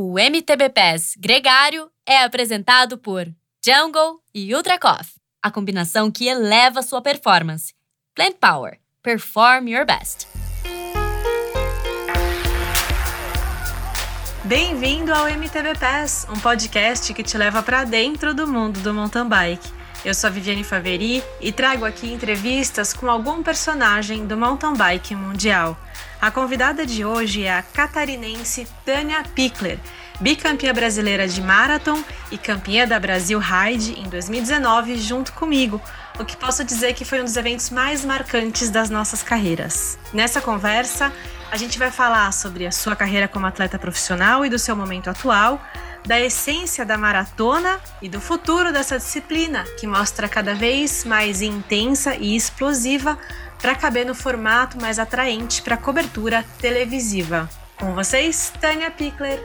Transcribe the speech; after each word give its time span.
O 0.00 0.16
MTB 0.16 0.68
Pass 0.68 1.16
Gregário 1.18 1.90
é 2.06 2.22
apresentado 2.22 2.96
por 2.96 3.26
Jungle 3.60 4.20
e 4.32 4.54
Ultra 4.54 4.78
Coffee, 4.78 5.20
a 5.42 5.50
combinação 5.50 6.08
que 6.08 6.28
eleva 6.28 6.82
sua 6.82 7.02
performance. 7.02 7.74
Plant 8.14 8.36
Power. 8.36 8.78
Perform 9.02 9.68
your 9.68 9.84
best. 9.84 10.28
Bem-vindo 14.44 15.12
ao 15.12 15.26
MTB 15.30 15.76
Pass, 15.80 16.28
um 16.30 16.38
podcast 16.38 17.12
que 17.12 17.24
te 17.24 17.36
leva 17.36 17.60
para 17.60 17.82
dentro 17.82 18.32
do 18.32 18.46
mundo 18.46 18.78
do 18.78 18.94
mountain 18.94 19.28
bike. 19.28 19.68
Eu 20.04 20.14
sou 20.14 20.28
a 20.28 20.30
Viviane 20.30 20.62
Faveri 20.62 21.24
e 21.40 21.50
trago 21.50 21.84
aqui 21.84 22.12
entrevistas 22.12 22.92
com 22.92 23.10
algum 23.10 23.42
personagem 23.42 24.28
do 24.28 24.36
mountain 24.36 24.74
bike 24.74 25.16
mundial. 25.16 25.76
A 26.20 26.32
convidada 26.32 26.84
de 26.84 27.04
hoje 27.04 27.44
é 27.44 27.56
a 27.56 27.62
catarinense 27.62 28.66
Tânia 28.84 29.22
Pickler, 29.36 29.78
bicampeã 30.20 30.74
brasileira 30.74 31.28
de 31.28 31.40
marathon 31.40 32.02
e 32.32 32.36
campeã 32.36 32.88
da 32.88 32.98
Brasil 32.98 33.38
Ride 33.38 34.00
em 34.00 34.08
2019 34.08 34.98
junto 34.98 35.32
comigo, 35.32 35.80
o 36.18 36.24
que 36.24 36.36
posso 36.36 36.64
dizer 36.64 36.94
que 36.94 37.04
foi 37.04 37.20
um 37.20 37.24
dos 37.24 37.36
eventos 37.36 37.70
mais 37.70 38.04
marcantes 38.04 38.68
das 38.68 38.90
nossas 38.90 39.22
carreiras. 39.22 39.96
Nessa 40.12 40.40
conversa, 40.40 41.12
a 41.52 41.56
gente 41.56 41.78
vai 41.78 41.92
falar 41.92 42.32
sobre 42.32 42.66
a 42.66 42.72
sua 42.72 42.96
carreira 42.96 43.28
como 43.28 43.46
atleta 43.46 43.78
profissional 43.78 44.44
e 44.44 44.50
do 44.50 44.58
seu 44.58 44.74
momento 44.74 45.08
atual, 45.08 45.62
da 46.04 46.18
essência 46.18 46.84
da 46.84 46.98
maratona 46.98 47.78
e 48.02 48.08
do 48.08 48.20
futuro 48.20 48.72
dessa 48.72 48.98
disciplina, 48.98 49.64
que 49.78 49.86
mostra 49.86 50.28
cada 50.28 50.52
vez 50.52 51.04
mais 51.04 51.42
intensa 51.42 52.16
e 52.16 52.34
explosiva 52.34 53.16
para 53.60 53.74
caber 53.74 54.06
no 54.06 54.14
formato 54.14 54.80
mais 54.80 54.98
atraente 54.98 55.62
para 55.62 55.76
cobertura 55.76 56.44
televisiva. 56.60 57.48
Com 57.78 57.94
vocês, 57.94 58.52
Tânia 58.60 58.90
Pickler. 58.90 59.42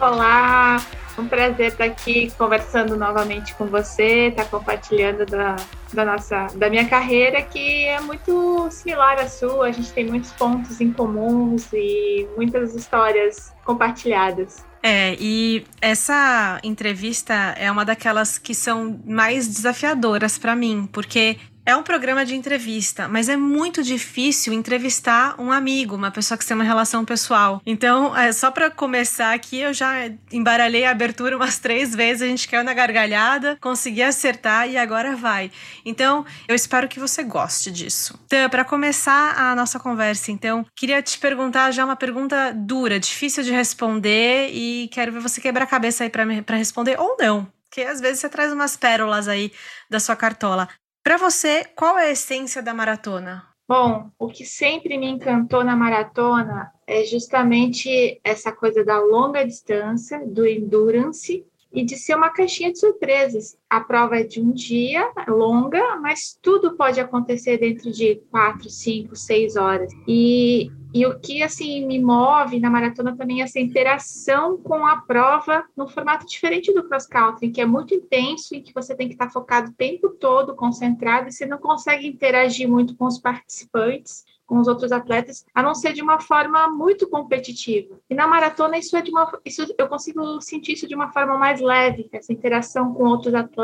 Olá, 0.00 0.80
um 1.18 1.26
prazer 1.26 1.72
estar 1.72 1.84
aqui 1.84 2.30
conversando 2.36 2.96
novamente 2.96 3.54
com 3.54 3.66
você, 3.66 4.28
estar 4.28 4.44
compartilhando 4.46 5.24
da, 5.24 5.56
da 5.92 6.04
nossa, 6.04 6.46
da 6.54 6.68
minha 6.68 6.86
carreira 6.86 7.40
que 7.42 7.84
é 7.86 8.00
muito 8.00 8.68
similar 8.70 9.18
à 9.18 9.28
sua. 9.28 9.68
A 9.68 9.72
gente 9.72 9.92
tem 9.92 10.06
muitos 10.06 10.32
pontos 10.32 10.80
em 10.80 10.92
comuns 10.92 11.66
e 11.72 12.28
muitas 12.36 12.74
histórias 12.74 13.54
compartilhadas. 13.64 14.64
É, 14.82 15.16
e 15.18 15.64
essa 15.80 16.60
entrevista 16.62 17.34
é 17.58 17.70
uma 17.70 17.84
daquelas 17.84 18.38
que 18.38 18.54
são 18.54 19.00
mais 19.04 19.48
desafiadoras 19.48 20.38
para 20.38 20.54
mim, 20.54 20.88
porque 20.92 21.38
é 21.66 21.74
um 21.74 21.82
programa 21.82 22.24
de 22.24 22.36
entrevista, 22.36 23.08
mas 23.08 23.28
é 23.28 23.36
muito 23.36 23.82
difícil 23.82 24.52
entrevistar 24.52 25.34
um 25.36 25.50
amigo, 25.50 25.96
uma 25.96 26.12
pessoa 26.12 26.38
que 26.38 26.46
tem 26.46 26.54
uma 26.54 26.62
relação 26.62 27.04
pessoal. 27.04 27.60
Então, 27.66 28.16
é, 28.16 28.30
só 28.30 28.52
para 28.52 28.70
começar 28.70 29.34
aqui, 29.34 29.58
eu 29.58 29.74
já 29.74 30.08
embaralhei 30.32 30.84
a 30.84 30.92
abertura 30.92 31.36
umas 31.36 31.58
três 31.58 31.92
vezes, 31.92 32.22
a 32.22 32.26
gente 32.26 32.46
caiu 32.46 32.62
na 32.62 32.72
gargalhada, 32.72 33.58
consegui 33.60 34.00
acertar 34.00 34.70
e 34.70 34.76
agora 34.76 35.16
vai. 35.16 35.50
Então, 35.84 36.24
eu 36.46 36.54
espero 36.54 36.86
que 36.86 37.00
você 37.00 37.24
goste 37.24 37.72
disso. 37.72 38.16
Então, 38.26 38.48
para 38.48 38.64
começar 38.64 39.34
a 39.36 39.54
nossa 39.56 39.80
conversa, 39.80 40.30
então, 40.30 40.64
queria 40.76 41.02
te 41.02 41.18
perguntar 41.18 41.72
já 41.72 41.84
uma 41.84 41.96
pergunta 41.96 42.52
dura, 42.54 43.00
difícil 43.00 43.42
de 43.42 43.50
responder 43.50 44.50
e 44.52 44.88
quero 44.92 45.10
ver 45.10 45.20
você 45.20 45.40
quebrar 45.40 45.64
a 45.64 45.66
cabeça 45.66 46.04
aí 46.04 46.10
para 46.10 46.56
responder 46.56 46.96
ou 47.00 47.16
não. 47.18 47.48
Porque 47.68 47.82
às 47.82 48.00
vezes 48.00 48.20
você 48.20 48.28
traz 48.28 48.52
umas 48.52 48.76
pérolas 48.76 49.26
aí 49.26 49.52
da 49.90 49.98
sua 49.98 50.14
cartola. 50.14 50.68
Para 51.06 51.18
você, 51.18 51.64
qual 51.76 51.96
é 51.96 52.08
a 52.08 52.10
essência 52.10 52.60
da 52.60 52.74
maratona? 52.74 53.44
Bom, 53.68 54.10
o 54.18 54.26
que 54.26 54.44
sempre 54.44 54.98
me 54.98 55.06
encantou 55.06 55.62
na 55.62 55.76
maratona 55.76 56.72
é 56.84 57.04
justamente 57.04 58.20
essa 58.24 58.50
coisa 58.50 58.84
da 58.84 58.98
longa 58.98 59.44
distância, 59.44 60.20
do 60.26 60.44
endurance 60.44 61.46
e 61.72 61.84
de 61.84 61.96
ser 61.96 62.16
uma 62.16 62.30
caixinha 62.30 62.72
de 62.72 62.80
surpresas. 62.80 63.56
A 63.68 63.80
prova 63.80 64.18
é 64.18 64.22
de 64.22 64.40
um 64.40 64.52
dia, 64.52 65.10
longa, 65.26 65.96
mas 65.96 66.38
tudo 66.40 66.76
pode 66.76 67.00
acontecer 67.00 67.58
dentro 67.58 67.90
de 67.90 68.16
quatro, 68.30 68.70
cinco, 68.70 69.16
seis 69.16 69.56
horas. 69.56 69.92
E 70.06 70.70
e 70.96 71.04
o 71.04 71.20
que 71.20 71.42
assim 71.42 71.86
me 71.86 72.02
move 72.02 72.58
na 72.58 72.70
maratona 72.70 73.14
também 73.14 73.42
é 73.42 73.44
essa 73.44 73.60
interação 73.60 74.56
com 74.56 74.86
a 74.86 74.96
prova 74.96 75.62
no 75.76 75.86
formato 75.86 76.24
diferente 76.24 76.72
do 76.72 76.88
cross 76.88 77.06
country, 77.06 77.50
que 77.50 77.60
é 77.60 77.66
muito 77.66 77.92
intenso 77.92 78.54
e 78.54 78.62
que 78.62 78.72
você 78.72 78.94
tem 78.94 79.06
que 79.06 79.12
estar 79.12 79.28
focado 79.28 79.70
o 79.70 79.74
tempo 79.74 80.08
todo, 80.08 80.56
concentrado, 80.56 81.28
e 81.28 81.32
você 81.32 81.44
não 81.44 81.58
consegue 81.58 82.06
interagir 82.06 82.66
muito 82.66 82.96
com 82.96 83.04
os 83.04 83.18
participantes 83.18 84.24
com 84.46 84.58
os 84.58 84.68
outros 84.68 84.92
atletas, 84.92 85.44
a 85.52 85.62
não 85.62 85.74
ser 85.74 85.92
de 85.92 86.00
uma 86.00 86.20
forma 86.20 86.68
muito 86.68 87.08
competitiva. 87.08 87.98
E 88.08 88.14
na 88.14 88.26
maratona 88.26 88.78
isso 88.78 88.96
é 88.96 89.02
de 89.02 89.10
uma, 89.10 89.30
isso 89.44 89.66
eu 89.76 89.88
consigo 89.88 90.40
sentir 90.40 90.72
isso 90.72 90.86
de 90.86 90.94
uma 90.94 91.12
forma 91.12 91.36
mais 91.36 91.60
leve, 91.60 92.08
essa 92.12 92.32
interação 92.32 92.94
com 92.94 93.04
outros 93.04 93.34
atletas, 93.34 93.55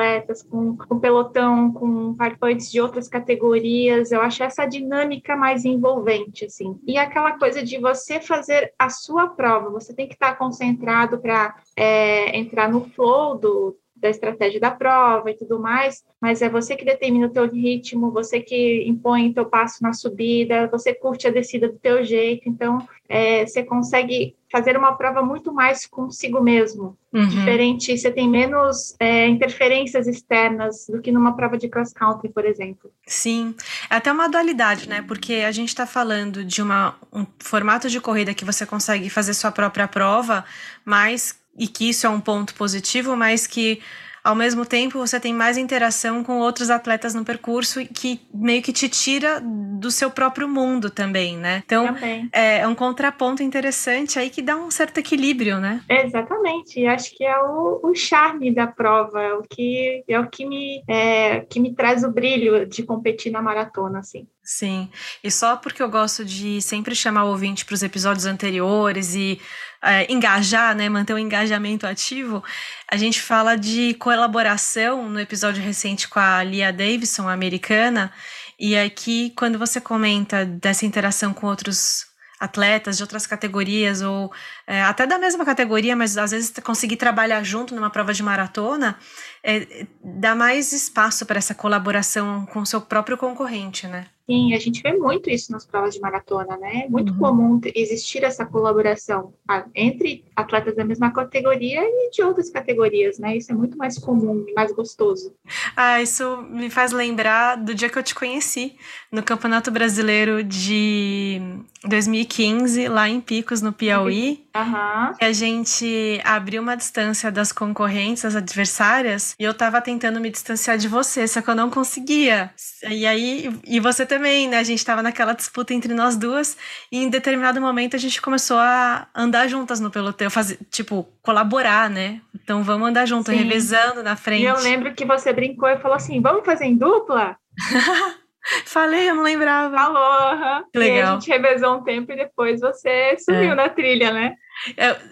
com, 0.49 0.77
com 0.77 0.99
pelotão, 0.99 1.73
com 1.73 2.15
participantes 2.15 2.71
de 2.71 2.81
outras 2.81 3.09
categorias. 3.09 4.11
Eu 4.11 4.21
acho 4.21 4.43
essa 4.43 4.65
dinâmica 4.65 5.37
mais 5.37 5.65
envolvente, 5.65 6.47
assim. 6.47 6.79
E 6.87 6.97
aquela 6.97 7.39
coisa 7.39 7.63
de 7.63 7.79
você 7.79 8.21
fazer 8.21 8.73
a 8.79 8.89
sua 8.89 9.29
prova, 9.29 9.71
você 9.71 9.95
tem 9.95 10.09
que 10.09 10.15
estar 10.15 10.37
concentrado 10.37 11.19
para 11.19 11.57
é, 11.77 12.37
entrar 12.37 12.69
no 12.69 12.89
flow 12.91 13.37
do, 13.37 13.77
da 14.03 14.11
estratégia 14.11 14.61
da 14.61 14.71
prova 14.73 15.31
e 15.31 15.35
tudo 15.35 15.61
mais, 15.61 16.05
mas 16.21 16.43
é 16.43 16.49
você 16.49 16.75
que 16.75 16.85
determina 16.85 17.29
o 17.29 17.33
teu 17.33 17.49
ritmo, 17.49 18.11
você 18.11 18.41
que 18.41 18.85
impõe 18.85 19.31
o 19.31 19.35
teu 19.35 19.47
passo 19.47 19.81
na 19.81 19.93
subida, 19.93 20.67
você 20.67 20.93
curte 20.93 21.29
a 21.29 21.31
descida 21.31 21.69
do 21.69 21.79
teu 21.79 22.05
jeito, 22.05 22.49
então 22.49 22.85
é, 23.09 23.47
você 23.47 23.63
consegue 23.63 24.35
fazer 24.51 24.77
uma 24.77 24.93
prova 24.93 25.23
muito 25.23 25.53
mais 25.53 25.87
consigo 25.87 26.43
mesmo, 26.43 26.99
uhum. 27.13 27.27
diferente, 27.27 27.97
você 27.97 28.11
tem 28.11 28.29
menos 28.29 28.95
é, 28.99 29.27
interferências 29.29 30.07
externas 30.07 30.87
do 30.89 31.01
que 31.01 31.13
numa 31.13 31.35
prova 31.35 31.57
de 31.57 31.69
cross 31.69 31.93
country, 31.93 32.29
por 32.29 32.45
exemplo. 32.45 32.91
Sim, 33.07 33.55
é 33.89 33.97
até 33.97 34.13
uma 34.13 34.29
dualidade, 34.29 34.89
né? 34.89 35.03
Porque 35.07 35.37
a 35.47 35.53
gente 35.53 35.69
está 35.69 35.87
falando 35.87 36.45
de 36.45 36.61
uma, 36.61 36.97
um 37.13 37.25
formato 37.39 37.89
de 37.89 38.01
corrida 38.01 38.35
que 38.35 38.45
você 38.45 38.67
consegue 38.67 39.09
fazer 39.09 39.33
sua 39.33 39.53
própria 39.53 39.89
prova, 39.89 40.45
mas 40.85 41.41
e 41.57 41.67
que 41.67 41.89
isso 41.89 42.07
é 42.07 42.11
um 42.11 42.21
ponto 42.21 42.55
positivo, 42.55 43.17
mas 43.17 43.47
que 43.47 43.81
ao 44.23 44.35
mesmo 44.35 44.65
tempo 44.65 44.99
você 44.99 45.19
tem 45.19 45.35
mais 45.35 45.59
interação 45.59 46.23
com 46.23 46.39
outros 46.39 46.71
atletas 46.71 47.15
no 47.15 47.25
percurso 47.25 47.81
e 47.81 47.87
que 47.87 48.21
meio 48.33 48.63
que 48.63 48.73
te 48.73 48.89
tira 48.89 49.41
do 49.41 49.91
seu 49.91 50.11
próprio 50.11 50.49
mundo 50.49 50.89
também, 50.91 51.37
né? 51.37 51.63
Então 51.67 51.87
também. 51.87 52.29
É, 52.33 52.59
é 52.61 52.69
um 52.69 52.75
contraponto 52.75 53.43
interessante 53.43 54.19
aí 54.19 54.31
que 54.31 54.41
dá 54.41 54.57
um 54.57 54.71
certo 54.71 54.99
equilíbrio, 54.99 55.59
né? 55.59 55.83
Exatamente. 55.89 56.87
Acho 56.87 57.15
que 57.17 57.25
é 57.25 57.37
o, 57.39 57.81
o 57.83 57.95
charme 57.95 58.55
da 58.55 58.67
prova, 58.67 59.21
é 59.21 59.35
o 59.35 59.43
que 59.43 60.05
é 60.07 60.21
o 60.21 60.29
que 60.29 60.47
me 60.47 60.85
é, 60.87 61.41
que 61.41 61.59
me 61.59 61.75
traz 61.75 62.05
o 62.05 62.11
brilho 62.13 62.65
de 62.65 62.85
competir 62.85 63.33
na 63.33 63.43
maratona, 63.43 63.99
assim. 63.99 64.27
Sim. 64.45 64.89
E 65.23 65.31
só 65.31 65.57
porque 65.57 65.83
eu 65.83 65.89
gosto 65.89 66.25
de 66.25 66.61
sempre 66.63 66.95
chamar 66.95 67.25
o 67.25 67.31
ouvinte 67.31 67.65
para 67.65 67.75
os 67.75 67.83
episódios 67.83 68.27
anteriores 68.27 69.15
e 69.15 69.41
é, 69.83 70.11
engajar, 70.13 70.75
né, 70.75 70.89
manter 70.89 71.13
o 71.13 71.19
engajamento 71.19 71.87
ativo, 71.87 72.43
a 72.91 72.97
gente 72.97 73.21
fala 73.21 73.57
de 73.57 73.95
colaboração 73.95 75.09
no 75.09 75.19
episódio 75.19 75.63
recente 75.63 76.09
com 76.09 76.21
a 76.21 76.43
Lia 76.45 76.73
Davidson, 76.73 77.29
americana, 77.29 78.13
e 78.59 78.77
aqui 78.77 79.33
quando 79.37 79.59
você 79.59 79.81
comenta 79.81 80.45
dessa 80.47 80.87
interação 80.87 81.35
com 81.35 81.47
outros 81.47 82.07
atletas 82.43 82.97
de 82.97 83.05
outras 83.05 83.25
categorias 83.25 84.03
ou 84.03 84.33
é, 84.67 84.83
até 84.83 85.07
da 85.07 85.17
mesma 85.17 85.45
categoria, 85.45 85.95
mas 85.95 86.19
às 86.19 86.33
vezes 86.33 86.53
conseguir 86.65 86.97
trabalhar 86.97 87.45
junto 87.45 87.73
numa 87.73 87.89
prova 87.89 88.13
de 88.13 88.21
maratona, 88.21 88.99
é, 89.43 89.87
dá 90.03 90.35
mais 90.35 90.73
espaço 90.73 91.27
para 91.27 91.39
essa 91.39 91.55
colaboração 91.55 92.47
com 92.47 92.61
o 92.61 92.67
seu 92.67 92.81
próprio 92.81 93.17
concorrente, 93.17 93.87
né? 93.87 94.07
Sim, 94.25 94.55
a 94.55 94.59
gente 94.59 94.81
vê 94.83 94.93
muito 94.93 95.29
isso 95.29 95.51
nas 95.51 95.67
provas 95.67 95.95
de 95.95 96.01
maratona, 96.01 96.57
né? 96.57 96.85
É 96.87 96.89
muito 96.89 97.13
uhum. 97.13 97.19
comum 97.19 97.61
existir 97.75 98.23
essa 98.23 98.47
colaboração 98.47 99.35
entre 99.75 100.25
atletas 100.37 100.77
da 100.77 100.85
mesma 100.85 101.13
categoria 101.13 101.81
e 101.83 102.11
de 102.11 102.23
outras 102.23 102.49
categorias, 102.49 103.19
né? 103.19 103.37
Isso 103.37 103.51
é 103.51 103.55
muito 103.55 103.77
mais 103.77 103.99
comum 103.99 104.45
e 104.49 104.55
mais 104.55 104.73
gostoso. 104.73 105.35
Ah, 105.77 106.01
isso 106.01 106.43
me 106.43 106.71
faz 106.71 106.93
lembrar 106.93 107.57
do 107.57 107.75
dia 107.75 107.91
que 107.91 107.99
eu 107.99 108.03
te 108.03 108.15
conheci 108.15 108.77
no 109.11 109.25
Campeonato 109.25 109.73
Brasileiro 109.73 110.45
de 110.45 111.41
2015, 111.85 112.89
lá 112.89 113.09
em 113.09 113.21
Picos, 113.21 113.61
no 113.61 113.73
Piauí. 113.73 114.31
Uhum. 114.31 114.52
A 114.55 115.33
gente 115.33 116.21
abriu 116.25 116.63
uma 116.63 116.77
distância 116.77 117.31
das 117.31 117.53
concorrentes, 117.53 118.23
das 118.23 118.37
adversárias, 118.37 119.35
e 119.39 119.45
eu 119.45 119.55
tava 119.55 119.81
tentando 119.81 120.21
me 120.21 120.31
distanciar 120.31 120.77
de 120.77 120.89
você, 120.89 121.27
só 121.27 121.41
que 121.41 121.49
eu 121.49 121.55
não 121.55 121.71
conseguia. 121.71 122.51
E 122.89 123.07
aí, 123.07 123.51
e 123.65 123.81
você 123.81 124.05
também, 124.05 124.49
né? 124.49 124.59
A 124.59 124.63
gente 124.63 124.85
tava 124.85 125.03
naquela 125.03 125.33
disputa 125.33 125.73
entre 125.73 125.95
nós 125.95 126.17
duas, 126.17 126.57
e 126.91 127.03
em 127.03 127.09
determinado 127.09 127.61
momento 127.61 127.97
a 127.97 127.99
gente 127.99 128.21
começou 128.21 128.59
a 128.59 129.07
andar 129.15 129.49
juntas 129.49 129.81
no 129.81 129.91
pelotão, 129.91 130.31
fazer, 130.31 130.59
tipo, 130.71 131.09
colaborar, 131.23 131.89
né? 131.89 132.21
Então 132.35 132.63
vamos 132.63 132.89
andar 132.89 133.07
junto, 133.07 133.31
Sim. 133.31 133.37
revezando 133.37 134.03
na 134.03 134.17
frente. 134.17 134.43
E 134.43 134.47
eu 134.47 134.59
lembro 134.61 134.95
que 134.95 135.05
você 135.05 135.33
brincou 135.33 135.69
e 135.69 135.79
falou 135.79 135.97
assim: 135.97 136.21
vamos 136.21 136.45
fazer 136.45 136.65
em 136.65 136.77
dupla? 136.77 137.37
Falei, 138.65 139.11
eu 139.11 139.15
não 139.15 139.23
lembrava. 139.23 139.77
Falou, 139.77 140.33
uhum. 140.33 140.65
Legal. 140.75 140.97
E 140.97 141.01
a 141.03 141.13
gente 141.15 141.29
revezou 141.29 141.77
um 141.77 141.83
tempo 141.85 142.13
e 142.13 142.17
depois 142.17 142.61
você 142.61 143.17
sumiu 143.19 143.53
é. 143.53 143.55
na 143.55 143.69
trilha, 143.69 144.13
né? 144.13 144.35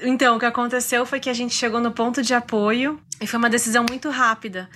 então, 0.03 0.37
o 0.37 0.38
que 0.38 0.47
aconteceu 0.47 1.05
foi 1.06 1.19
que 1.19 1.31
a 1.31 1.35
gente 1.35 1.55
chegou 1.55 1.81
no 1.81 1.93
ponto 1.93 2.23
de 2.23 2.35
apoio 2.35 3.00
e 3.21 3.27
foi 3.27 3.38
uma 3.38 3.50
decisão 3.50 3.85
muito 3.88 4.11
rápida, 4.11 4.69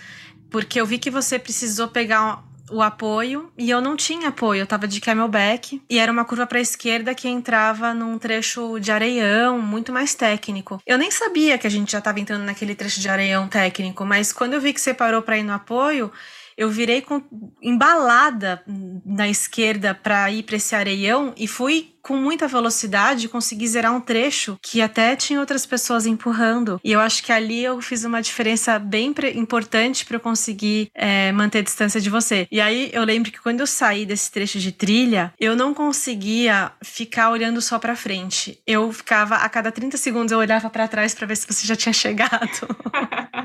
porque 0.50 0.80
eu 0.80 0.86
vi 0.86 0.98
que 0.98 1.10
você 1.10 1.38
precisou 1.38 1.88
pegar 1.88 2.42
o 2.70 2.80
apoio 2.80 3.52
e 3.58 3.68
eu 3.70 3.80
não 3.80 3.96
tinha 3.96 4.28
apoio, 4.28 4.60
eu 4.60 4.66
tava 4.66 4.88
de 4.88 5.00
camelback 5.00 5.82
e 5.88 5.98
era 5.98 6.10
uma 6.10 6.24
curva 6.24 6.46
para 6.46 6.58
a 6.58 6.62
esquerda 6.62 7.14
que 7.14 7.28
entrava 7.28 7.92
num 7.92 8.18
trecho 8.18 8.78
de 8.80 8.90
areião 8.90 9.60
muito 9.60 9.92
mais 9.92 10.14
técnico. 10.14 10.80
Eu 10.86 10.96
nem 10.96 11.10
sabia 11.10 11.58
que 11.58 11.66
a 11.66 11.70
gente 11.70 11.92
já 11.92 12.00
tava 12.00 12.20
entrando 12.20 12.44
naquele 12.44 12.74
trecho 12.74 13.00
de 13.00 13.08
areião 13.08 13.48
técnico, 13.48 14.04
mas 14.04 14.32
quando 14.32 14.54
eu 14.54 14.60
vi 14.60 14.72
que 14.72 14.80
você 14.80 14.94
parou 14.94 15.22
para 15.22 15.38
ir 15.38 15.42
no 15.42 15.52
apoio, 15.52 16.10
eu 16.56 16.70
virei 16.70 17.02
com, 17.02 17.22
embalada 17.62 18.62
na 19.04 19.28
esquerda 19.28 19.94
para 19.94 20.30
ir 20.30 20.42
para 20.42 20.56
esse 20.56 20.74
areião 20.74 21.32
e 21.36 21.46
fui 21.46 21.94
com 22.04 22.16
muita 22.18 22.46
velocidade, 22.46 23.30
consegui 23.30 23.66
zerar 23.66 23.94
um 23.94 24.00
trecho 24.00 24.58
que 24.60 24.82
até 24.82 25.16
tinha 25.16 25.40
outras 25.40 25.64
pessoas 25.64 26.04
empurrando. 26.04 26.78
E 26.84 26.92
eu 26.92 27.00
acho 27.00 27.24
que 27.24 27.32
ali 27.32 27.64
eu 27.64 27.80
fiz 27.80 28.04
uma 28.04 28.20
diferença 28.20 28.78
bem 28.78 29.14
importante 29.34 30.04
para 30.04 30.16
eu 30.16 30.20
conseguir 30.20 30.90
é, 30.94 31.32
manter 31.32 31.60
a 31.60 31.62
distância 31.62 31.98
de 31.98 32.10
você. 32.10 32.46
E 32.52 32.60
aí 32.60 32.90
eu 32.92 33.02
lembro 33.04 33.32
que 33.32 33.40
quando 33.40 33.60
eu 33.60 33.66
saí 33.66 34.04
desse 34.04 34.30
trecho 34.30 34.58
de 34.58 34.70
trilha, 34.70 35.32
eu 35.40 35.56
não 35.56 35.72
conseguia 35.72 36.72
ficar 36.82 37.30
olhando 37.30 37.62
só 37.62 37.78
para 37.78 37.96
frente. 37.96 38.60
Eu 38.66 38.92
ficava 38.92 39.36
a 39.36 39.48
cada 39.48 39.72
30 39.72 39.96
segundos 39.96 40.30
eu 40.30 40.38
olhava 40.38 40.68
para 40.68 40.86
trás 40.86 41.14
para 41.14 41.26
ver 41.26 41.36
se 41.36 41.46
você 41.46 41.66
já 41.66 41.74
tinha 41.74 41.92
chegado. 41.94 42.68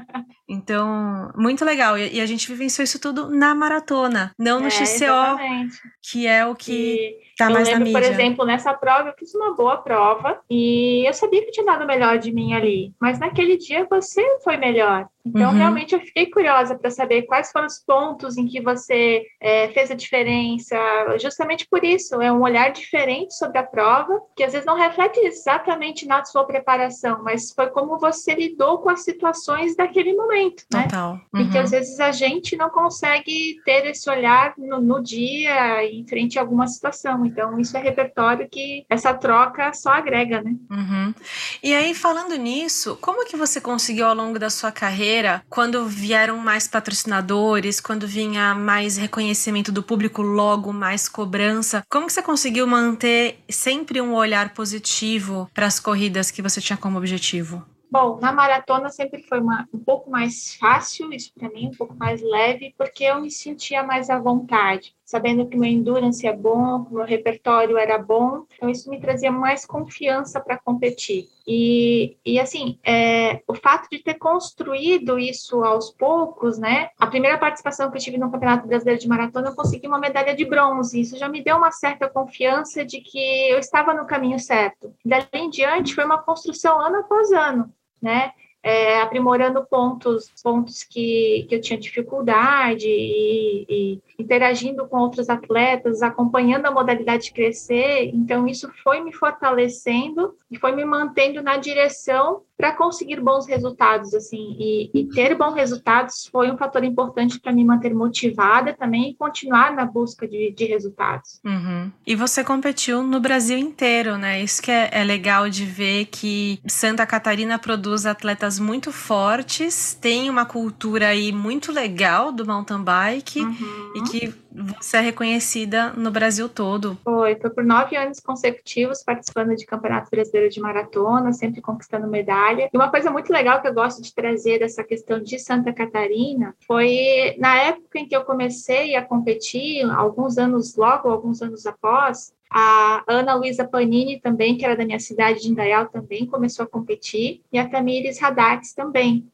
Então, 0.50 1.32
muito 1.36 1.64
legal. 1.64 1.96
E, 1.96 2.20
a 2.20 2.26
gente 2.26 2.48
vivenciou 2.48 2.84
isso 2.84 2.98
tudo 3.00 3.30
na 3.30 3.54
maratona, 3.54 4.34
não 4.38 4.60
no 4.60 4.66
é, 4.66 4.72
XCO, 4.72 5.04
exatamente. 5.04 5.78
que 6.02 6.26
é 6.26 6.44
o 6.44 6.56
que. 6.56 6.72
E 6.74 7.29
Tá 7.40 7.46
eu 7.46 7.54
mais 7.54 7.70
lembro, 7.70 7.80
na 7.80 7.86
mídia. 7.86 8.02
por 8.02 8.12
exemplo, 8.12 8.46
nessa 8.46 8.74
prova 8.74 9.08
eu 9.08 9.14
fiz 9.18 9.34
uma 9.34 9.56
boa 9.56 9.78
prova 9.78 10.42
e 10.50 11.08
eu 11.08 11.14
sabia 11.14 11.46
que 11.46 11.52
tinha 11.52 11.66
dado 11.66 11.88
melhor 11.88 12.18
de 12.18 12.34
mim 12.34 12.54
ali, 12.54 12.94
mas 13.00 13.18
naquele 13.18 13.56
dia 13.56 13.88
você 13.90 14.22
foi 14.44 14.58
melhor. 14.58 15.08
Então, 15.26 15.52
uhum. 15.52 15.58
realmente, 15.58 15.94
eu 15.94 16.00
fiquei 16.00 16.26
curiosa 16.28 16.78
para 16.78 16.90
saber 16.90 17.24
quais 17.24 17.52
foram 17.52 17.68
os 17.68 17.80
pontos 17.80 18.38
em 18.38 18.46
que 18.46 18.62
você 18.62 19.26
é, 19.40 19.68
fez 19.70 19.92
a 19.92 19.96
diferença. 19.96 20.76
Justamente 21.20 21.68
por 21.68 21.84
isso, 21.84 22.22
é 22.22 22.32
um 22.32 22.42
olhar 22.42 22.72
diferente 22.72 23.36
sobre 23.36 23.58
a 23.58 23.64
prova, 23.64 24.20
que 24.36 24.44
às 24.44 24.54
vezes 24.54 24.66
não 24.66 24.76
reflete 24.76 25.20
exatamente 25.20 26.08
na 26.08 26.24
sua 26.26 26.46
preparação, 26.46 27.22
mas 27.24 27.52
foi 27.52 27.68
como 27.68 28.00
você 28.00 28.34
lidou 28.34 28.80
com 28.80 28.90
as 28.90 29.04
situações 29.04 29.76
daquele 29.76 30.14
momento, 30.14 30.64
né? 30.74 30.84
Total. 30.84 31.20
Uhum. 31.34 31.42
E 31.42 31.50
que 31.50 31.58
às 31.58 31.72
vezes 31.72 32.00
a 32.00 32.12
gente 32.12 32.56
não 32.56 32.70
consegue 32.70 33.62
ter 33.66 33.86
esse 33.86 34.10
olhar 34.10 34.54
no, 34.58 34.82
no 34.82 35.04
dia, 35.04 35.86
em 35.86 36.06
frente 36.08 36.40
a 36.40 36.42
alguma 36.42 36.68
situação. 36.68 37.26
Então, 37.30 37.60
isso 37.60 37.78
é 37.78 37.82
repertório 37.82 38.50
que 38.50 38.86
essa 38.90 39.14
troca 39.14 39.72
só 39.74 39.92
agrega, 39.92 40.42
né? 40.42 40.56
Uhum. 40.70 41.14
E 41.62 41.74
aí, 41.74 41.94
falando 41.94 42.36
nisso, 42.36 42.98
como 43.00 43.26
que 43.26 43.38
você 43.38 43.62
conseguiu 43.62 44.08
ao 44.08 44.16
longo 44.16 44.40
da 44.40 44.50
sua 44.50 44.72
carreira, 44.72 45.44
quando 45.50 45.86
vieram 45.86 46.38
mais 46.38 46.68
patrocinadores, 46.68 47.80
quando 47.80 48.08
vinha 48.08 48.56
mais 48.56 48.98
reconhecimento 48.98 49.72
do 49.72 49.84
público, 49.84 50.22
logo 50.22 50.74
mais 50.74 51.08
cobrança, 51.08 51.84
como 51.90 52.08
que 52.08 52.14
você 52.14 52.22
conseguiu 52.22 52.66
manter 52.66 53.40
sempre 53.50 54.02
um 54.02 54.14
olhar 54.14 54.54
positivo 54.54 55.50
para 55.54 55.68
as 55.68 55.80
corridas 55.80 56.32
que 56.32 56.42
você 56.42 56.60
tinha 56.60 56.78
como 56.78 56.98
objetivo? 56.98 57.64
Bom, 57.92 58.20
na 58.20 58.32
maratona 58.32 58.90
sempre 58.90 59.24
foi 59.24 59.40
uma, 59.40 59.68
um 59.74 59.80
pouco 59.80 60.12
mais 60.12 60.56
fácil, 60.56 61.12
isso 61.12 61.32
para 61.34 61.50
mim, 61.50 61.70
um 61.70 61.78
pouco 61.78 61.96
mais 61.96 62.22
leve, 62.22 62.74
porque 62.78 63.04
eu 63.04 63.20
me 63.20 63.32
sentia 63.32 63.82
mais 63.82 64.12
à 64.12 64.20
vontade, 64.20 64.96
sabendo 65.10 65.48
que 65.48 65.58
meu 65.58 65.68
endurance 65.68 66.28
é 66.28 66.32
bom, 66.32 66.86
que 66.86 66.94
meu 66.94 67.04
repertório 67.04 67.80
era 67.80 67.98
bom, 67.98 68.46
então 68.56 68.70
isso 68.70 68.88
me 68.92 69.02
trazia 69.02 69.32
mais 69.32 69.66
confiança 69.66 70.40
para 70.40 70.60
competir. 70.60 71.28
E, 71.48 72.16
e 72.24 72.40
assim, 72.40 72.78
é, 72.86 73.42
o 73.48 73.56
fato 73.56 73.90
de 73.90 74.04
ter 74.04 74.14
construído 74.20 75.18
isso 75.18 75.64
aos 75.64 75.90
poucos, 75.90 76.60
né? 76.60 76.92
A 77.00 77.08
primeira 77.08 77.40
participação 77.40 77.90
que 77.90 77.98
eu 77.98 78.02
tive 78.02 78.20
no 78.20 78.30
Campeonato 78.30 78.68
Brasileiro 78.68 79.02
de 79.02 79.08
Maratona, 79.08 79.50
eu 79.50 79.56
consegui 79.56 79.88
uma 79.88 79.98
medalha 79.98 80.36
de 80.36 80.46
bronze. 80.46 81.02
Isso 81.02 81.18
já 81.18 81.28
me 81.28 81.44
deu 81.44 81.58
uma 81.58 81.72
certa 81.72 82.08
confiança 82.08 82.86
de 82.86 83.02
que 83.02 83.50
eu 83.50 83.58
estava 83.58 83.96
no 83.96 84.06
caminho 84.06 84.38
certo. 84.38 84.94
Dali 85.04 85.26
em 85.34 85.50
diante, 85.50 85.96
foi 85.96 86.06
uma 86.06 86.22
construção 86.22 86.80
ano 86.80 86.98
após 86.98 87.32
ano 87.32 87.74
né? 88.02 88.32
É, 88.62 89.02
aprimorando 89.02 89.66
pontos, 89.66 90.34
pontos 90.44 90.84
que, 90.84 91.46
que 91.48 91.56
eu 91.56 91.62
tinha 91.62 91.80
dificuldade 91.80 92.88
e, 92.88 93.66
e, 93.70 94.02
interagindo 94.20 94.86
com 94.86 94.98
outros 94.98 95.30
atletas, 95.30 96.02
acompanhando 96.02 96.66
a 96.66 96.72
modalidade 96.72 97.32
crescer. 97.32 98.12
Então, 98.14 98.46
isso 98.48 98.70
foi 98.84 99.00
me 99.02 99.14
fortalecendo 99.14 100.36
e 100.52 100.60
foi 100.60 100.74
me 100.74 100.84
mantendo 100.84 101.42
na 101.42 101.56
direção 101.56 102.44
para 102.60 102.74
conseguir 102.74 103.22
bons 103.22 103.48
resultados, 103.48 104.14
assim, 104.14 104.58
e, 104.60 104.92
e, 104.94 105.08
ter 105.08 105.34
bons 105.34 105.54
resultados 105.54 106.28
foi 106.30 106.52
um 106.52 106.58
fator 106.58 106.84
importante 106.84 107.40
para 107.40 107.54
me 107.54 107.64
manter 107.64 107.96
motivada 107.96 108.74
também 108.74 109.12
e 109.12 109.16
continuar 109.16 109.74
na 109.74 109.86
busca 109.86 110.28
de, 110.28 110.52
de 110.52 110.66
resultados. 110.66 111.40
Uhum. 111.46 111.90
E 112.06 112.18
você 112.18 112.44
competiu 112.44 113.02
no 113.02 113.22
Brasil 113.22 113.58
inteiro, 113.58 114.18
né? 114.18 114.44
Isso 114.44 114.62
que 114.62 114.70
é, 114.70 114.90
é, 114.92 115.06
legal 115.06 115.50
de 115.50 115.64
ver 115.64 116.08
que 116.08 116.60
Santa 116.68 117.06
Catarina 117.06 117.58
produz 117.58 118.06
atletas 118.06 118.60
muito 118.60 118.92
fortes, 118.92 119.94
tem 119.94 120.30
uma 120.30 120.46
cultura 120.46 121.08
aí 121.08 121.32
muito 121.32 121.72
legal 121.72 122.30
do 122.30 122.46
mountain 122.46 122.84
bike 122.84 123.40
uhum. 123.40 123.94
e 123.96 124.02
que 124.02 124.34
você 124.52 124.98
é 124.98 125.02
reconhecida 125.02 125.94
no 125.94 126.12
Brasil 126.12 126.50
todo. 126.50 126.98
Foi, 127.04 127.36
foi 127.36 127.50
por 127.50 127.64
nove 127.64 127.96
anos 127.96 128.20
consecutivos 128.20 129.04
participando 129.04 129.56
de 129.56 129.66
Campeonato 129.66 130.10
Brasileiro 130.10 130.50
de 130.50 130.60
Maratona, 130.60 131.32
sempre 131.34 131.62
conquistando 131.62 132.08
medalha. 132.08 132.70
E 132.74 132.78
uma 132.78 132.90
coisa 132.90 133.12
muito 133.12 133.32
legal 133.32 133.62
que 133.62 133.68
eu 133.68 133.74
gosto 133.74 134.02
de 134.02 134.14
trazer 134.14 134.60
dessa 134.60 134.84
questão 134.84 135.22
de 135.22 135.38
Santa 135.40 135.72
Catarina 135.72 136.56
foi 136.66 137.36
na 137.38 137.56
época 137.58 138.00
em 138.00 138.08
que 138.08 138.16
eu 138.16 138.24
comecei 138.24 138.96
a 138.96 139.02
competir, 139.02 139.84
alguns 139.92 140.38
anos 140.38 140.76
logo, 140.76 141.10
alguns 141.10 141.42
anos 141.42 141.66
após, 141.66 142.34
a 142.50 143.04
Ana 143.08 143.36
Luísa 143.36 143.68
Panini 143.68 144.20
também, 144.20 144.58
que 144.58 144.66
era 144.66 144.76
da 144.76 144.86
minha 144.86 145.00
cidade 145.00 145.42
de 145.42 145.50
Indaial, 145.50 145.88
também 145.88 146.26
começou 146.26 146.66
a 146.66 146.68
competir, 146.68 147.42
e 147.54 147.60
a 147.60 147.70
Tamires 147.70 148.22
Haddad 148.22 148.62
também. 148.76 149.28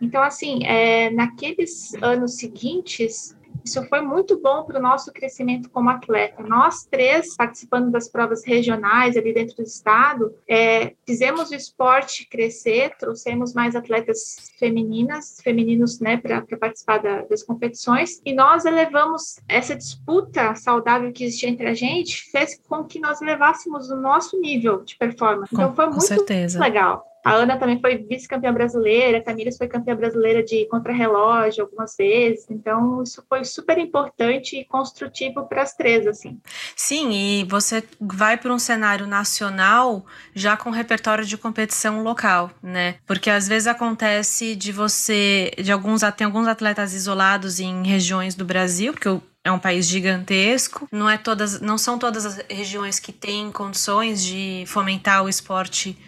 Então, 0.00 0.22
assim, 0.22 0.64
é, 0.64 1.10
naqueles 1.10 1.94
anos 2.02 2.36
seguintes, 2.36 3.35
isso 3.66 3.84
foi 3.88 4.00
muito 4.00 4.40
bom 4.40 4.62
para 4.62 4.78
o 4.78 4.82
nosso 4.82 5.12
crescimento 5.12 5.68
como 5.70 5.90
atleta. 5.90 6.40
Nós 6.44 6.84
três, 6.84 7.34
participando 7.34 7.90
das 7.90 8.08
provas 8.08 8.44
regionais 8.44 9.16
ali 9.16 9.34
dentro 9.34 9.56
do 9.56 9.62
estado, 9.64 10.32
é, 10.48 10.94
fizemos 11.04 11.50
o 11.50 11.54
esporte 11.54 12.28
crescer, 12.28 12.96
trouxemos 12.96 13.52
mais 13.52 13.74
atletas 13.74 14.52
femininas, 14.56 15.38
femininos, 15.42 15.98
né, 15.98 16.16
para 16.16 16.42
participar 16.56 16.98
da, 16.98 17.22
das 17.22 17.42
competições, 17.42 18.20
e 18.24 18.32
nós 18.32 18.64
elevamos 18.64 19.40
essa 19.48 19.74
disputa 19.74 20.54
saudável 20.54 21.12
que 21.12 21.24
existia 21.24 21.48
entre 21.48 21.66
a 21.66 21.74
gente, 21.74 22.30
fez 22.30 22.60
com 22.68 22.84
que 22.84 23.00
nós 23.00 23.20
levássemos 23.20 23.90
o 23.90 23.96
nosso 23.96 24.40
nível 24.40 24.84
de 24.84 24.96
performance. 24.96 25.52
Então 25.52 25.74
foi 25.74 25.86
muito 25.86 26.02
certeza. 26.02 26.60
legal. 26.60 27.04
A 27.26 27.32
Ana 27.32 27.56
também 27.56 27.80
foi 27.80 27.96
vice-campeã 27.96 28.52
brasileira, 28.52 29.18
a 29.18 29.20
Tamires 29.20 29.56
foi 29.56 29.66
campeã 29.66 29.96
brasileira 29.96 30.44
de 30.44 30.64
contrarrelógio 30.66 31.64
algumas 31.64 31.96
vezes. 31.96 32.46
Então, 32.48 33.02
isso 33.02 33.20
foi 33.28 33.44
super 33.44 33.76
importante 33.78 34.56
e 34.56 34.64
construtivo 34.64 35.44
para 35.44 35.62
as 35.62 35.74
três, 35.74 36.06
assim. 36.06 36.38
Sim, 36.76 37.10
e 37.10 37.42
você 37.42 37.82
vai 38.00 38.36
para 38.36 38.54
um 38.54 38.60
cenário 38.60 39.08
nacional 39.08 40.06
já 40.36 40.56
com 40.56 40.70
repertório 40.70 41.24
de 41.24 41.36
competição 41.36 42.00
local, 42.04 42.52
né? 42.62 42.94
Porque 43.04 43.28
às 43.28 43.48
vezes 43.48 43.66
acontece 43.66 44.54
de 44.54 44.70
você, 44.70 45.50
de 45.60 45.72
alguns, 45.72 46.02
tem 46.16 46.26
alguns 46.26 46.46
atletas 46.46 46.94
isolados 46.94 47.58
em 47.58 47.84
regiões 47.84 48.36
do 48.36 48.44
Brasil, 48.44 48.92
porque 48.92 49.08
é 49.42 49.50
um 49.50 49.58
país 49.58 49.88
gigantesco, 49.88 50.88
não 50.92 51.10
é 51.10 51.18
todas, 51.18 51.60
não 51.60 51.76
são 51.76 51.98
todas 51.98 52.24
as 52.24 52.36
regiões 52.48 53.00
que 53.00 53.10
têm 53.10 53.50
condições 53.50 54.24
de 54.24 54.62
fomentar 54.68 55.24
o 55.24 55.28
esporte 55.28 55.98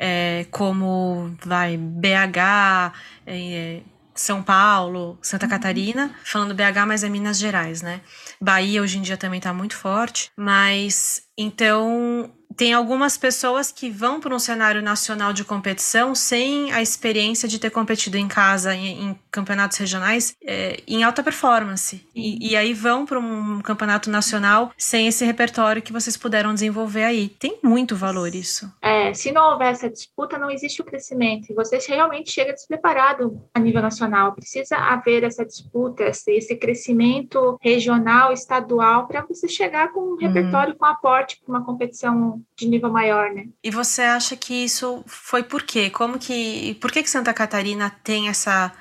é, 0.00 0.46
como 0.50 1.36
vai 1.44 1.76
BH, 1.76 2.94
é, 3.26 3.80
São 4.14 4.42
Paulo, 4.42 5.18
Santa 5.20 5.44
uhum. 5.44 5.50
Catarina, 5.50 6.14
falando 6.24 6.54
BH, 6.54 6.86
mas 6.88 7.04
é 7.04 7.08
Minas 7.10 7.38
Gerais, 7.38 7.82
né? 7.82 8.00
Bahia 8.40 8.80
hoje 8.80 8.96
em 8.96 9.02
dia 9.02 9.18
também 9.18 9.36
está 9.38 9.52
muito 9.52 9.76
forte, 9.76 10.30
mas 10.34 11.22
então 11.36 12.32
tem 12.56 12.72
algumas 12.72 13.16
pessoas 13.16 13.72
que 13.72 13.90
vão 13.90 14.20
para 14.20 14.34
um 14.34 14.38
cenário 14.38 14.82
nacional 14.82 15.32
de 15.32 15.44
competição 15.44 16.14
sem 16.14 16.72
a 16.72 16.82
experiência 16.82 17.48
de 17.48 17.58
ter 17.58 17.70
competido 17.70 18.16
em 18.16 18.28
casa 18.28 18.74
em, 18.74 19.10
em 19.10 19.18
campeonatos 19.30 19.78
regionais 19.78 20.36
é, 20.44 20.80
em 20.86 21.02
alta 21.02 21.22
performance. 21.22 22.06
E, 22.14 22.50
e 22.50 22.56
aí 22.56 22.74
vão 22.74 23.06
para 23.06 23.18
um 23.18 23.60
campeonato 23.60 24.10
nacional 24.10 24.72
sem 24.76 25.06
esse 25.06 25.24
repertório 25.24 25.82
que 25.82 25.92
vocês 25.92 26.16
puderam 26.16 26.54
desenvolver 26.54 27.04
aí. 27.04 27.28
Tem 27.28 27.58
muito 27.62 27.96
valor 27.96 28.34
isso. 28.34 28.70
É, 28.82 29.12
se 29.14 29.32
não 29.32 29.52
houver 29.52 29.72
essa 29.72 29.88
disputa, 29.88 30.38
não 30.38 30.50
existe 30.50 30.80
o 30.80 30.84
crescimento. 30.84 31.50
E 31.50 31.54
você 31.54 31.78
realmente 31.78 32.30
chega 32.30 32.52
despreparado 32.52 33.42
a 33.54 33.60
nível 33.60 33.82
nacional. 33.82 34.34
Precisa 34.34 34.76
haver 34.76 35.24
essa 35.24 35.44
disputa, 35.44 36.04
esse, 36.04 36.32
esse 36.32 36.56
crescimento 36.56 37.58
regional, 37.60 38.32
estadual, 38.32 39.06
para 39.06 39.22
você 39.22 39.48
chegar 39.48 39.92
com 39.92 40.14
um 40.14 40.16
repertório, 40.16 40.74
hum. 40.74 40.76
com 40.78 40.84
aporte 40.84 41.40
para 41.44 41.50
uma 41.56 41.64
competição 41.64 41.80
competição 41.80 42.39
de 42.56 42.68
nível 42.68 42.90
maior, 42.90 43.30
né? 43.32 43.48
E 43.62 43.70
você 43.70 44.02
acha 44.02 44.36
que 44.36 44.54
isso 44.64 45.02
foi 45.06 45.42
por 45.42 45.62
quê? 45.62 45.90
Como 45.90 46.18
que, 46.18 46.74
por 46.80 46.90
que 46.90 47.02
que 47.02 47.10
Santa 47.10 47.32
Catarina 47.32 47.90
tem 48.02 48.28
essa 48.28 48.72